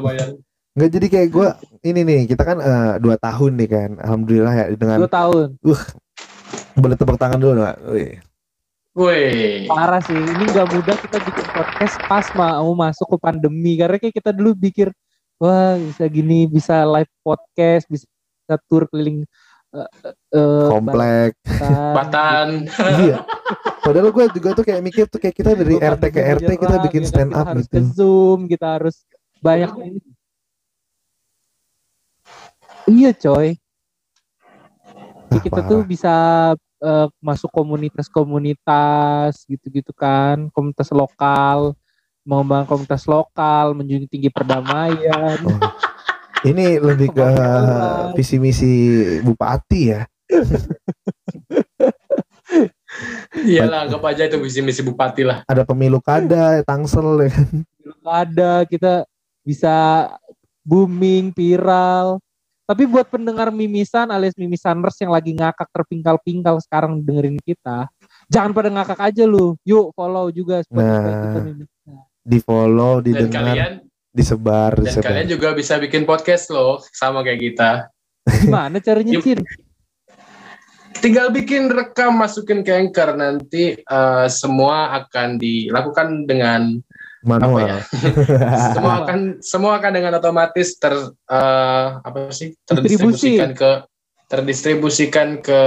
[0.80, 1.48] Nggak jadi kayak gue
[1.84, 5.48] ini nih kita kan eh, dua tahun nih kan, alhamdulillah ya dengan 2 tahun.
[6.80, 7.78] boleh tepuk tangan dulu nggak?
[7.92, 8.14] Wih.
[8.96, 9.66] Woi.
[9.68, 10.18] Parah sih.
[10.18, 13.78] Ini gak mudah kita bikin podcast pas mau masuk ke pandemi.
[13.80, 14.92] Karena kayak kita dulu pikir,
[15.40, 18.06] wah bisa gini, bisa live podcast, bisa
[18.68, 19.24] tur keliling
[19.72, 19.90] eh,
[20.36, 21.96] eh, Komplek, Batan.
[21.96, 22.48] Batan.
[23.08, 23.18] iya.
[23.80, 26.78] Padahal gue juga tuh kayak mikir tuh kayak kita dari Gua RT ke RT kita
[26.78, 27.74] menyerang, bikin ya kan, stand kita up harus gitu.
[27.74, 28.96] ke Zoom, kita harus
[29.40, 29.70] banyak
[32.90, 33.48] Iya coy.
[35.30, 36.16] Jadi Ah, kita tuh bisa
[36.82, 41.78] eh, masuk komunitas-komunitas gitu-gitu kan, komunitas lokal.
[42.30, 45.42] Mengembangkan komunitas lokal, menjunjung tinggi perdamaian.
[45.42, 45.58] Oh.
[46.46, 47.30] Ini lebih ke
[48.14, 48.74] visi misi
[49.26, 50.06] bupati ya.
[53.50, 55.42] Iyalah, anggap aja itu visi misi bupati lah.
[55.50, 57.50] Ada pemilu kada, tangsel ya kan.
[58.06, 59.04] ada kita
[59.42, 60.08] bisa
[60.62, 62.22] booming viral
[62.70, 67.90] tapi buat pendengar mimisan alias mimisaners yang lagi ngakak terpingkal-pingkal sekarang dengerin kita
[68.30, 71.22] jangan pada ngakak aja lu yuk follow juga Spotify Nah.
[71.26, 71.79] kita Mimisan.
[72.30, 73.74] Di follow, Dan didengar, kalian
[74.14, 75.06] disebar, dan disebar.
[75.10, 77.72] kalian juga bisa bikin podcast loh sama kayak kita.
[78.46, 79.18] gimana caranya.
[79.18, 79.42] Cin?
[81.00, 86.78] Tinggal bikin rekam masukin ke Anchor nanti eh, semua akan dilakukan dengan
[87.20, 87.52] Manual.
[87.52, 87.80] Apa ya?
[88.76, 93.84] semua akan semua akan dengan otomatis ter eh, apa sih terdistribusikan ke
[94.30, 95.60] terdistribusikan ke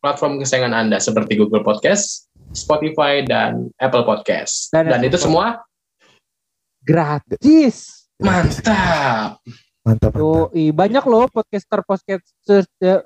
[0.00, 4.70] platform kesayangan Anda seperti Google Podcast, Spotify dan Apple Podcast.
[4.72, 5.60] Dan Dan, itu semua
[6.84, 9.40] gratis mantap.
[9.84, 10.12] Mantap, mantap.
[10.16, 13.04] Tuh, banyak loh podcaster podcaster eh,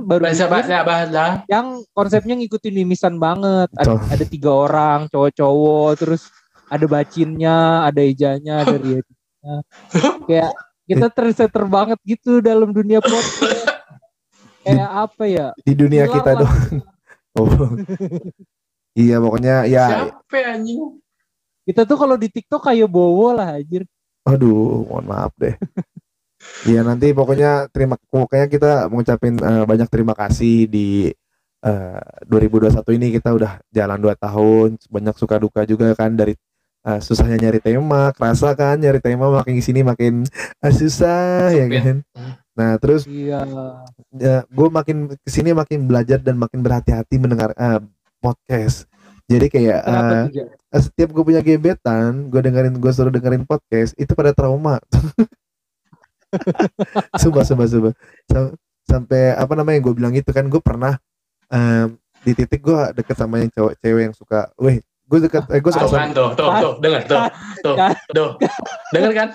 [0.00, 1.24] baru Bahasa bahasa bahasa.
[1.48, 3.68] yang konsepnya ngikutin mimisan banget.
[3.76, 6.32] Ada, ada tiga orang cowok-cowok, terus
[6.68, 9.16] ada bacinnya, ada ejanya, ada rianya.
[10.24, 10.52] Kayak
[10.88, 13.68] kita terseter banget gitu dalam dunia podcast.
[14.64, 15.46] Kayak apa ya?
[15.60, 16.40] Di dunia Gila kita lah.
[16.40, 16.80] doang.
[17.32, 17.48] Oh.
[18.92, 21.00] iya, pokoknya ya Siapa ya, anjing?
[21.62, 23.86] Kita tuh kalau di TikTok kayak bowo lah anjir.
[24.22, 25.54] Aduh, mohon maaf deh.
[26.66, 31.06] Iya nanti pokoknya terima pokoknya kita mengucapin eh, banyak terima kasih di
[31.62, 36.34] eh, 2021 ini kita udah jalan 2 tahun, banyak suka duka juga kan dari
[36.82, 40.26] eh, susahnya nyari tema, kerasa kan nyari tema makin sini makin
[40.58, 41.78] eh, susah ya Sumpit.
[41.78, 41.96] kan.
[42.52, 43.46] Nah, terus Iya.
[44.12, 47.78] ya, gue makin ke sini makin belajar dan makin berhati-hati mendengar eh,
[48.18, 48.90] podcast.
[49.30, 50.26] Jadi kayak Kenapa
[50.72, 54.80] eh, setiap gue punya gebetan, gue dengerin gue suruh dengerin podcast itu pada trauma.
[57.20, 57.92] sumpah, sumpah, sumpah.
[58.28, 60.98] Sam- sampai apa namanya gue bilang itu kan gue pernah
[61.48, 61.96] em,
[62.26, 65.72] di titik gue deket sama yang cowok cewek yang suka, weh gue deket, eh, gue
[65.72, 67.20] suka Tuh sama kan tuh, tuh, tuh, dengar tuh,
[67.60, 67.74] tuh,
[68.16, 68.28] tuh,
[68.96, 69.28] dengar kan?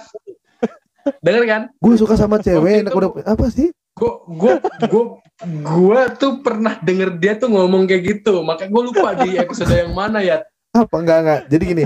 [1.22, 1.62] Dengar kan?
[1.72, 3.70] gue suka sama cewek itu- udah apa sih?
[3.98, 4.54] Gue, gue,
[4.94, 5.04] gue,
[5.42, 8.46] gue tuh pernah denger dia tuh ngomong kayak gitu.
[8.46, 10.46] Makanya gue lupa di episode yang mana ya.
[10.78, 11.42] Apa enggak enggak?
[11.50, 11.84] Jadi gini.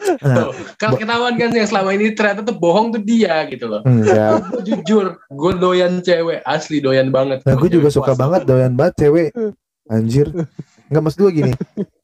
[0.00, 0.48] Nah,
[0.80, 3.84] kalau ketahuan kan yang selama ini ternyata tuh bohong tuh dia gitu loh.
[3.84, 4.40] enggak.
[4.48, 7.44] Gue jujur, gue doyan cewek, asli doyan banget.
[7.44, 8.20] Nah, gue juga suka puas.
[8.20, 9.28] banget doyan banget cewek.
[9.86, 10.32] Anjir.
[10.88, 11.52] Enggak maksud gue gini.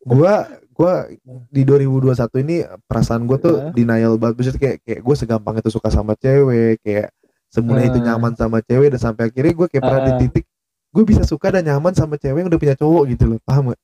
[0.04, 0.44] Gua
[0.76, 1.08] gua
[1.48, 3.72] di 2021 ini perasaan gue tuh Hah?
[3.72, 4.34] denial banget.
[4.36, 7.08] Maksudnya kayak kayak gue segampang itu suka sama cewek, kayak
[7.48, 8.12] semuanya itu Ah.
[8.12, 10.44] nyaman sama cewek dan sampai akhirnya gue kayak pernah di titik
[10.92, 13.38] gue bisa suka dan nyaman sama cewek yang udah punya cowok gitu loh.
[13.40, 13.80] Paham gak?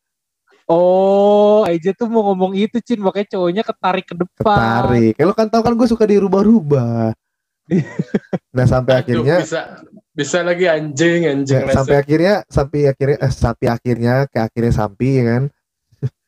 [0.73, 3.05] Oh, Eja tuh mau ngomong itu, Cin.
[3.05, 4.57] Makanya cowoknya ketarik ke depan.
[4.57, 5.13] Ketarik.
[5.21, 7.13] Kalau kan tau kan gue suka dirubah-rubah.
[8.57, 9.61] nah, sampai Aduh, akhirnya bisa
[10.13, 15.09] bisa lagi anjing anjing Ya, sampai akhirnya sampai akhirnya eh, sampai akhirnya ke akhirnya sampai
[15.09, 15.43] ya kan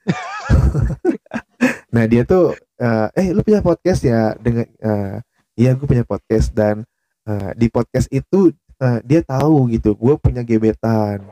[1.94, 5.20] nah dia tuh eh, eh lu punya podcast ya dengan eh,
[5.60, 6.88] iya gue punya podcast dan
[7.28, 11.28] eh, di podcast itu eh, dia tahu gitu gue punya gebetan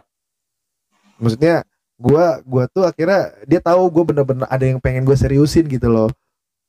[1.16, 1.64] maksudnya
[2.03, 6.11] gue gua tuh akhirnya dia tahu gue bener-bener ada yang pengen gue seriusin gitu loh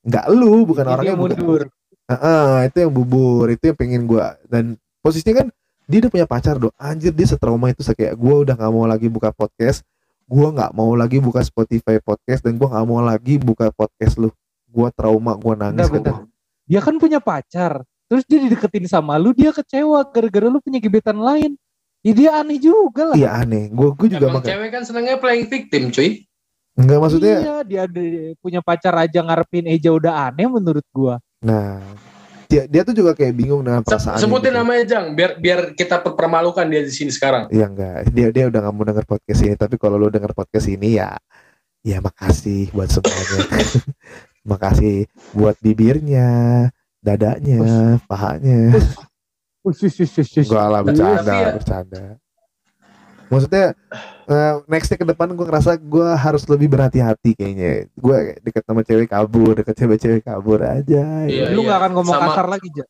[0.03, 1.61] nggak lu bukan dia bukan mundur.
[2.03, 5.47] Heeh, itu yang bubur, itu yang pengen gua dan posisinya kan
[5.87, 6.75] dia udah punya pacar doh.
[6.75, 9.87] Anjir dia setrauma itu kayak gua udah nggak mau lagi buka podcast,
[10.27, 14.29] gua nggak mau lagi buka Spotify podcast dan gua nggak mau lagi buka podcast lu.
[14.67, 15.87] Gua trauma, gua nangis.
[15.87, 16.27] Bentar.
[16.67, 17.87] Dia kan punya pacar.
[18.11, 21.55] Terus dia dideketin sama lu, dia kecewa gara-gara lu punya gebetan lain.
[22.03, 23.15] Ya dia aneh juga lah.
[23.15, 23.71] Iya aneh.
[23.71, 26.27] Gua gua juga Emang makanya cewek kan senangnya playing victim cuy.
[26.73, 27.37] enggak maksudnya.
[27.39, 28.01] Iya, dia ada
[28.41, 31.21] punya pacar aja ngarepin Eja udah aneh menurut gua.
[31.45, 31.79] Nah,
[32.49, 34.17] dia dia tuh juga kayak bingung dengan Se- perasaan.
[34.19, 37.47] Sebutin namanya Jang, biar biar kita permalukan dia di sini sekarang.
[37.53, 39.55] Iya enggak, dia dia udah nggak mau denger podcast ini.
[39.55, 41.13] Tapi kalau lu denger podcast ini ya,
[41.85, 43.37] ya makasih buat semuanya.
[44.51, 46.67] makasih buat bibirnya,
[46.99, 48.75] dadanya, pahanya.
[49.63, 50.45] Usus, usus, usus.
[50.45, 52.03] Enggak lah bercanda, Tapi ya- bercanda.
[53.25, 53.65] Maksudnya
[54.25, 57.89] eh, nextnya ke depan gue ngerasa gue harus lebih berhati-hati kayaknya.
[57.93, 61.25] Gue deket sama cewek kabur, deket cewek-cewek kabur aja.
[61.25, 62.85] Iya, Lu gak akan ngomong Sama- kasar lagi, Ja.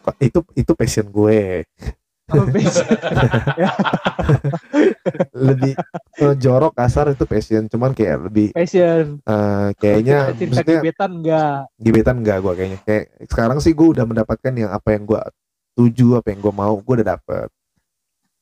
[0.00, 1.64] Kok Itu itu passion gue.
[2.30, 2.86] Oh, best.
[5.32, 5.72] Lebih
[6.20, 9.18] eh, jorok kasar itu passion, cuman kayak lebih Passion.
[9.20, 11.56] eh, kayaknya maksudnya gebetan enggak.
[11.76, 12.78] gebetan enggak gue kayaknya.
[12.82, 15.20] Kayak sekarang sih gue udah mendapatkan yang apa yang gue
[15.80, 17.48] tuju, apa yang gue mau, gue udah dapet.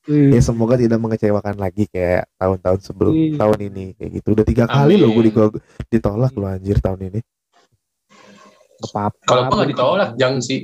[0.09, 3.37] Ya semoga tidak mengecewakan lagi kayak tahun-tahun sebelum Iya.
[3.37, 4.29] tahun ini kayak gitu.
[4.33, 5.61] Udah tiga kali loh gue Amin.
[5.87, 7.21] ditolak lo anjir tahun ini.
[8.81, 9.21] Gak apa-apa.
[9.23, 10.61] Kalau gue nggak ditolak, jangan sih.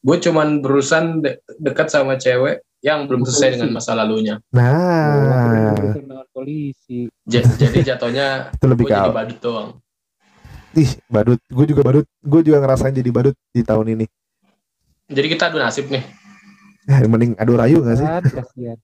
[0.00, 4.38] Gue cuman berurusan de- dekat sama cewek yang belum selesai dengan masa lalunya.
[4.54, 7.10] Nah, Berurusan dengan polisi.
[7.26, 9.70] Ja- jadi jatuhnya itu lebih gue jadi badut doang.
[10.72, 11.40] ih badut.
[11.50, 12.06] Gue juga badut.
[12.22, 14.06] Gue juga ngerasain jadi badut di tahun ini.
[15.10, 16.02] Jadi kita adu nasib nih.
[16.86, 18.06] Eh, mending adu rayu gak sih?
[18.06, 18.78] Kasihan.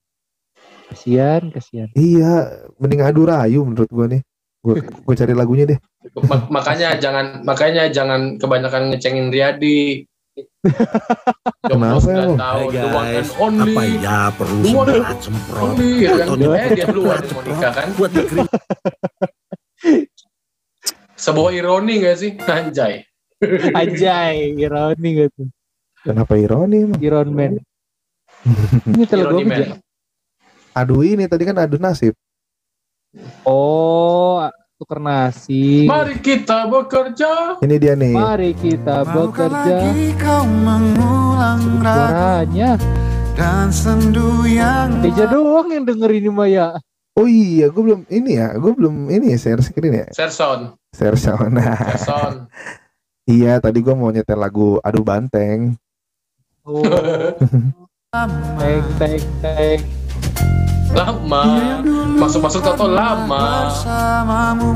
[0.87, 1.89] Kasihan, kasihan.
[1.93, 2.33] Iya,
[2.77, 4.23] mending adu rayu menurut gue nih.
[5.01, 5.79] Gue cari lagunya deh.
[6.23, 10.07] Ma- makanya jangan makanya jangan kebanyakan ngecengin Riyadi.
[11.63, 12.37] Kenapa, Jomblo 9 emang?
[12.37, 13.73] tahun, Hai the one guys, only.
[13.73, 16.27] apa ya perlu Lu ada- semprot semprot Only, ya kan?
[16.27, 17.87] Atau Eh, dia yang mau nikah kan.
[17.97, 18.47] buat dikrim
[21.17, 22.31] Sebuah ironi gak sih?
[22.37, 22.95] Anjay.
[23.73, 25.43] Anjay, ironi gitu.
[26.07, 27.01] Kenapa ironi emang?
[27.03, 27.53] Iron Man.
[28.95, 29.83] Ini telah gue man.
[30.71, 32.15] Adu ini tadi kan adu nasib.
[33.43, 34.45] Oh,
[34.77, 35.89] tuker nasi.
[35.89, 37.59] Mari kita bekerja.
[37.59, 38.13] Ini dia nih.
[38.13, 39.77] Mari kita Maukah bekerja.
[39.83, 42.71] lagi kau mengulang Suaranya.
[43.35, 46.77] dan sendu yang Deja doang yang denger ini Maya.
[47.17, 48.53] Oh iya, gue belum ini ya.
[48.61, 50.07] Gue belum ini ya share screen ya.
[50.13, 50.77] Serson.
[50.93, 51.57] Share sound.
[51.57, 52.47] Nah, Serson.
[53.41, 55.73] iya tadi gue mau nyetel lagu Adu Banteng.
[56.67, 56.83] Oh.
[58.59, 59.79] Teng teng teng.
[60.91, 61.79] Lama.
[62.19, 63.71] Masuk-masuk toto lama.
[63.71, 64.75] bersamamu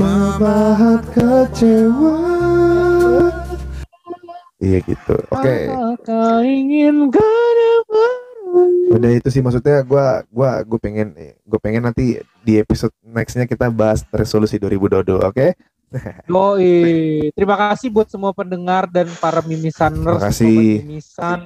[0.00, 2.16] Memahat kecewa.
[4.64, 5.16] Iya gitu.
[5.28, 5.68] Oke.
[7.12, 7.72] Baru.
[8.88, 11.12] Udah itu sih maksudnya gua gua gue pengen
[11.44, 15.52] gue pengen nanti di episode nextnya kita bahas resolusi 2022 oke
[16.30, 16.74] Yoi.
[17.32, 20.84] Terima kasih buat semua pendengar dan para mimisaners, Terima kasih.
[20.84, 21.38] mimisan,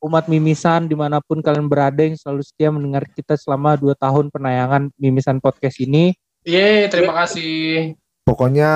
[0.00, 4.28] umat mimisan di mana pun kalian berada yang selalu setia mendengar kita selama dua tahun
[4.28, 6.16] penayangan mimisan podcast ini.
[6.42, 7.94] Yeay, terima kasih.
[8.22, 8.70] pokoknya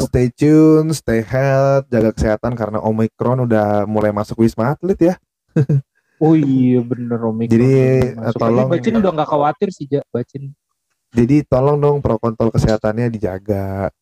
[0.00, 5.14] stay tune stay health jaga kesehatan karena omikron udah mulai masuk wisma atlet ya
[6.16, 7.52] Oh iya bener Omikron.
[7.60, 7.76] Jadi,
[8.16, 8.40] Masuk.
[8.40, 10.48] tolong- Bacin udah nggak khawatir sih Bacin.
[11.12, 13.92] jadi tolong dong protokol kesehatannya dijaga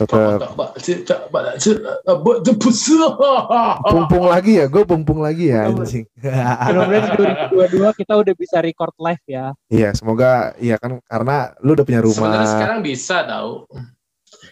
[0.00, 0.56] tetap
[3.84, 7.16] pumpung lagi ya gue pumpung lagi ya anjing Mudah-mudahan
[7.52, 9.52] 2022 kita udah bisa record live ya.
[9.68, 13.52] iya semoga iya kan karena lu udah punya Sebenarnya rumah sekarang bisa tahu.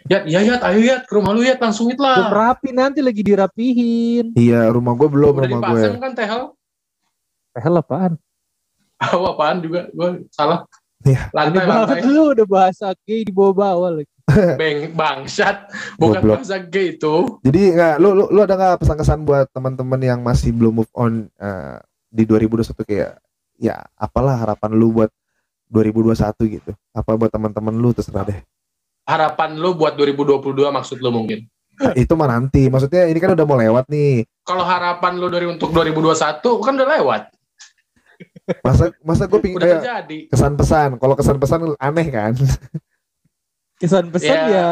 [0.09, 2.33] Yat, ya Yat, ayo Yat, ke rumah lu Yat, langsung it Belum lah.
[2.33, 4.33] rapi nanti lagi dirapihin.
[4.35, 6.43] iya rumah gue belum Udah rumah gue dipasang kan tehel.
[7.55, 8.13] Hell apaan?
[9.15, 10.65] Oh, apaan juga, gue salah.
[11.07, 11.31] Iya.
[11.31, 11.69] Lantai, lantai.
[11.69, 14.18] banget lu udah bahasa gay di bawah-bawah lagi.
[14.29, 15.73] Bang, bangsat.
[15.97, 16.45] Bukan Goblok.
[16.69, 17.15] gay itu.
[17.41, 21.33] Jadi nggak lu, lu lu ada nggak pesan-kesan buat teman-teman yang masih belum move on
[21.41, 21.77] eh,
[22.13, 23.13] di 2021 kayak
[23.57, 25.11] ya apalah harapan lu buat
[25.73, 26.73] 2021 gitu.
[26.93, 28.41] Apa buat teman-teman lu terserah deh.
[29.09, 31.49] Harapan lu buat 2022 maksud lu mungkin.
[31.81, 32.69] Nah, itu mah nanti.
[32.69, 34.29] Maksudnya ini kan udah mau lewat nih.
[34.45, 37.23] Kalau harapan lu dari untuk 2021 kan udah lewat.
[38.65, 40.19] Masa masa gue pingin Udah kayak terjadi.
[40.33, 40.89] kesan pesan.
[40.97, 42.33] Kalau kesan pesan aneh kan.
[43.79, 44.47] Kesan pesan Ya.
[44.51, 44.71] ya.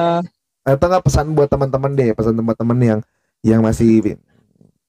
[0.67, 3.01] Atau nggak pesan buat teman-teman deh, pesan teman-teman yang
[3.47, 4.19] yang masih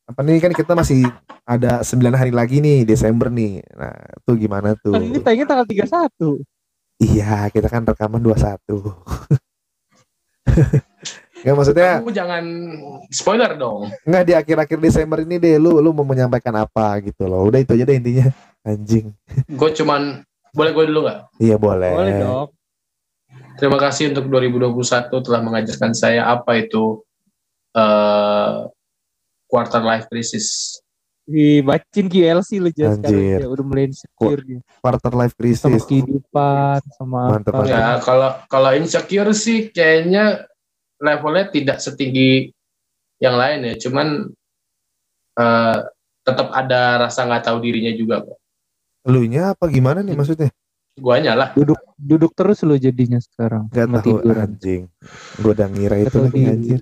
[0.08, 1.04] apa nih kan kita masih
[1.44, 3.60] ada 9 hari lagi nih Desember nih.
[3.76, 3.94] Nah,
[4.24, 4.96] itu gimana tuh?
[4.96, 6.42] Kan ini tayangnya tanggal 31.
[6.98, 8.58] Iya, kita kan rekaman 21.
[11.38, 12.44] Nggak maksudnya Kamu jangan
[13.14, 13.94] spoiler dong.
[14.04, 17.46] nggak di akhir-akhir Desember ini deh lu lu mau menyampaikan apa gitu loh.
[17.46, 18.26] Udah itu aja deh intinya.
[18.66, 19.14] Anjing.
[19.46, 21.20] Gue cuman boleh gue dulu nggak?
[21.38, 21.94] Iya boleh.
[21.94, 22.48] Boleh dong.
[23.58, 27.02] Terima kasih untuk 2021 telah mengajarkan saya apa itu
[27.74, 28.70] eh
[29.50, 30.78] quarter life crisis.
[31.28, 33.40] Di bacin QLC lu Jas sekarang Anjir.
[33.44, 33.48] ya.
[33.52, 34.60] Udah mulai insecure dia.
[34.80, 35.84] Quarter life Sama crisis.
[35.84, 37.60] kehidupan, sama Mantep, apa.
[37.60, 37.76] mantep.
[37.76, 40.48] Ya kalau kalau insecure sih kayaknya
[41.04, 42.56] levelnya tidak setinggi
[43.20, 43.76] yang lain ya.
[43.76, 44.08] Cuman
[45.36, 45.78] eh
[46.24, 48.40] tetap ada rasa nggak tahu dirinya juga kok.
[49.08, 50.52] Lu nya apa gimana nih maksudnya?
[50.98, 51.50] Guanya lah.
[51.54, 53.70] Duduk duduk terus lu jadinya sekarang.
[53.70, 54.50] Gak tahu tiduran.
[54.50, 54.84] anjing.
[55.38, 56.80] Gue udah ngira itu lagi anjir.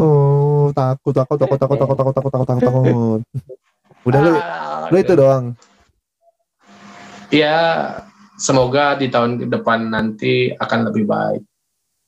[0.00, 3.20] Oh, takut takut takut takut takut takut takut takut takut takut.
[4.06, 4.32] Udah lu
[4.90, 5.44] lu itu doang.
[7.30, 7.58] Ya,
[8.34, 11.42] semoga di tahun depan nanti akan lebih baik.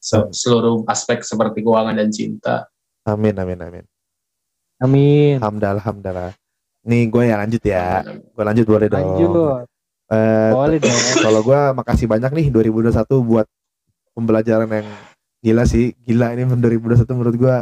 [0.02, 2.66] Se- Seluruh aspek seperti keuangan dan cinta.
[3.06, 3.84] Amin amin amin.
[4.82, 5.38] Amin.
[5.38, 6.32] Alhamdulillah alhamdulillah.
[6.83, 8.03] Nih gue ya lanjut ya.
[8.05, 9.01] Gue lanjut boleh dong.
[9.01, 9.30] Lanjut.
[10.12, 11.01] Eh, Boleh dong.
[11.24, 12.93] kalau gue makasih banyak nih 2021
[13.24, 13.47] buat
[14.12, 14.89] pembelajaran yang
[15.41, 17.57] gila sih gila ini 2021 menurut gue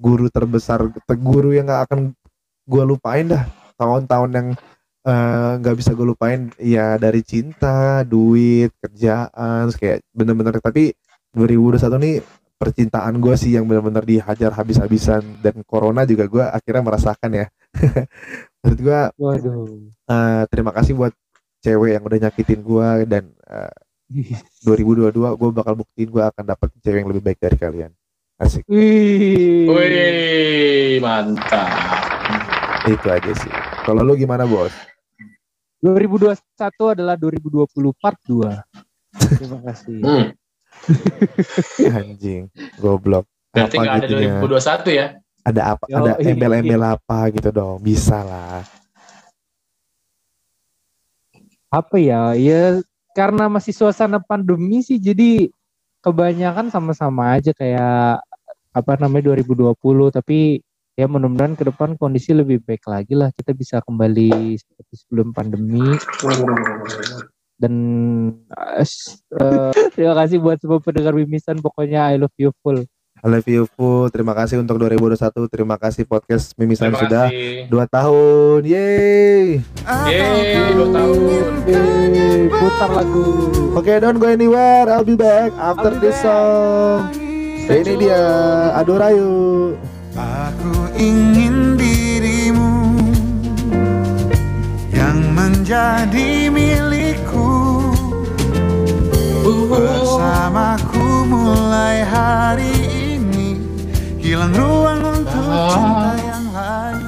[0.00, 2.16] guru terbesar te- guru yang gak akan
[2.64, 3.44] gue lupain dah
[3.76, 4.48] tahun-tahun yang
[5.04, 10.94] eh, nggak bisa gue lupain ya dari cinta, duit, kerjaan, kayak bener-bener tapi
[11.34, 12.16] 2021 nih
[12.56, 17.46] percintaan gue sih yang bener-bener dihajar habis-habisan dan corona juga gue akhirnya merasakan ya.
[18.62, 19.66] Maksud gue Waduh.
[19.88, 21.14] eh, terima kasih buat
[21.62, 23.74] cewek yang udah nyakitin gue dan eh,
[24.66, 27.90] 2022 gue bakal buktiin gue akan dapet cewek yang lebih baik dari kalian.
[28.36, 28.66] Asik.
[28.66, 29.70] Wih.
[29.70, 31.70] Wih, mantap.
[32.90, 33.52] Itu aja sih.
[33.86, 34.74] Kalau lu gimana bos?
[35.82, 36.38] 2021
[36.94, 37.66] adalah 2020
[37.98, 38.54] part 2.
[39.38, 39.98] Terima kasih.
[40.02, 40.26] Hmm,
[41.98, 42.42] Anjing,
[42.78, 43.26] goblok.
[43.52, 44.34] berarti Apa nggak ada gitunya?
[44.40, 45.06] 2021 ya?
[45.42, 45.84] Ada apa?
[45.90, 46.34] Yo, ada iya.
[46.34, 47.82] embel-embel apa gitu dong?
[47.82, 48.62] Bisa lah.
[51.72, 52.38] Apa ya?
[52.38, 52.78] Ya
[53.12, 55.52] karena masih suasana pandemi sih jadi
[56.02, 58.24] kebanyakan sama-sama aja kayak
[58.72, 59.76] apa namanya 2020
[60.10, 60.64] tapi
[60.96, 65.96] ya mudah-mudahan ke depan kondisi lebih baik lagi lah kita bisa kembali seperti sebelum pandemi
[67.60, 67.74] dan
[68.80, 72.80] eh, terima kasih buat semua pendengar Mimisan pokoknya I love you full
[73.22, 74.10] I love you full.
[74.10, 75.46] Terima kasih untuk 2021.
[75.46, 77.26] Terima kasih podcast Mimisan Terima sudah
[77.70, 78.66] dua tahun.
[78.66, 79.62] Yeay.
[80.10, 81.50] Yeay, dua tahun.
[81.62, 83.46] Yeay, putar lagu
[83.78, 84.90] Oke, don't go anywhere.
[84.90, 87.14] I'll be back after this song.
[87.70, 88.22] Ini dia
[88.74, 89.78] Adorayu.
[90.18, 92.74] Aku ingin dirimu
[94.90, 97.54] yang menjadi milikku
[99.70, 102.81] bersamaku mulai hari ini
[104.22, 107.02] hilang ruang untuk cinta yang lain.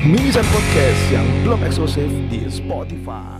[0.00, 3.39] Mimisan podcast yang belum eksklusif di Spotify.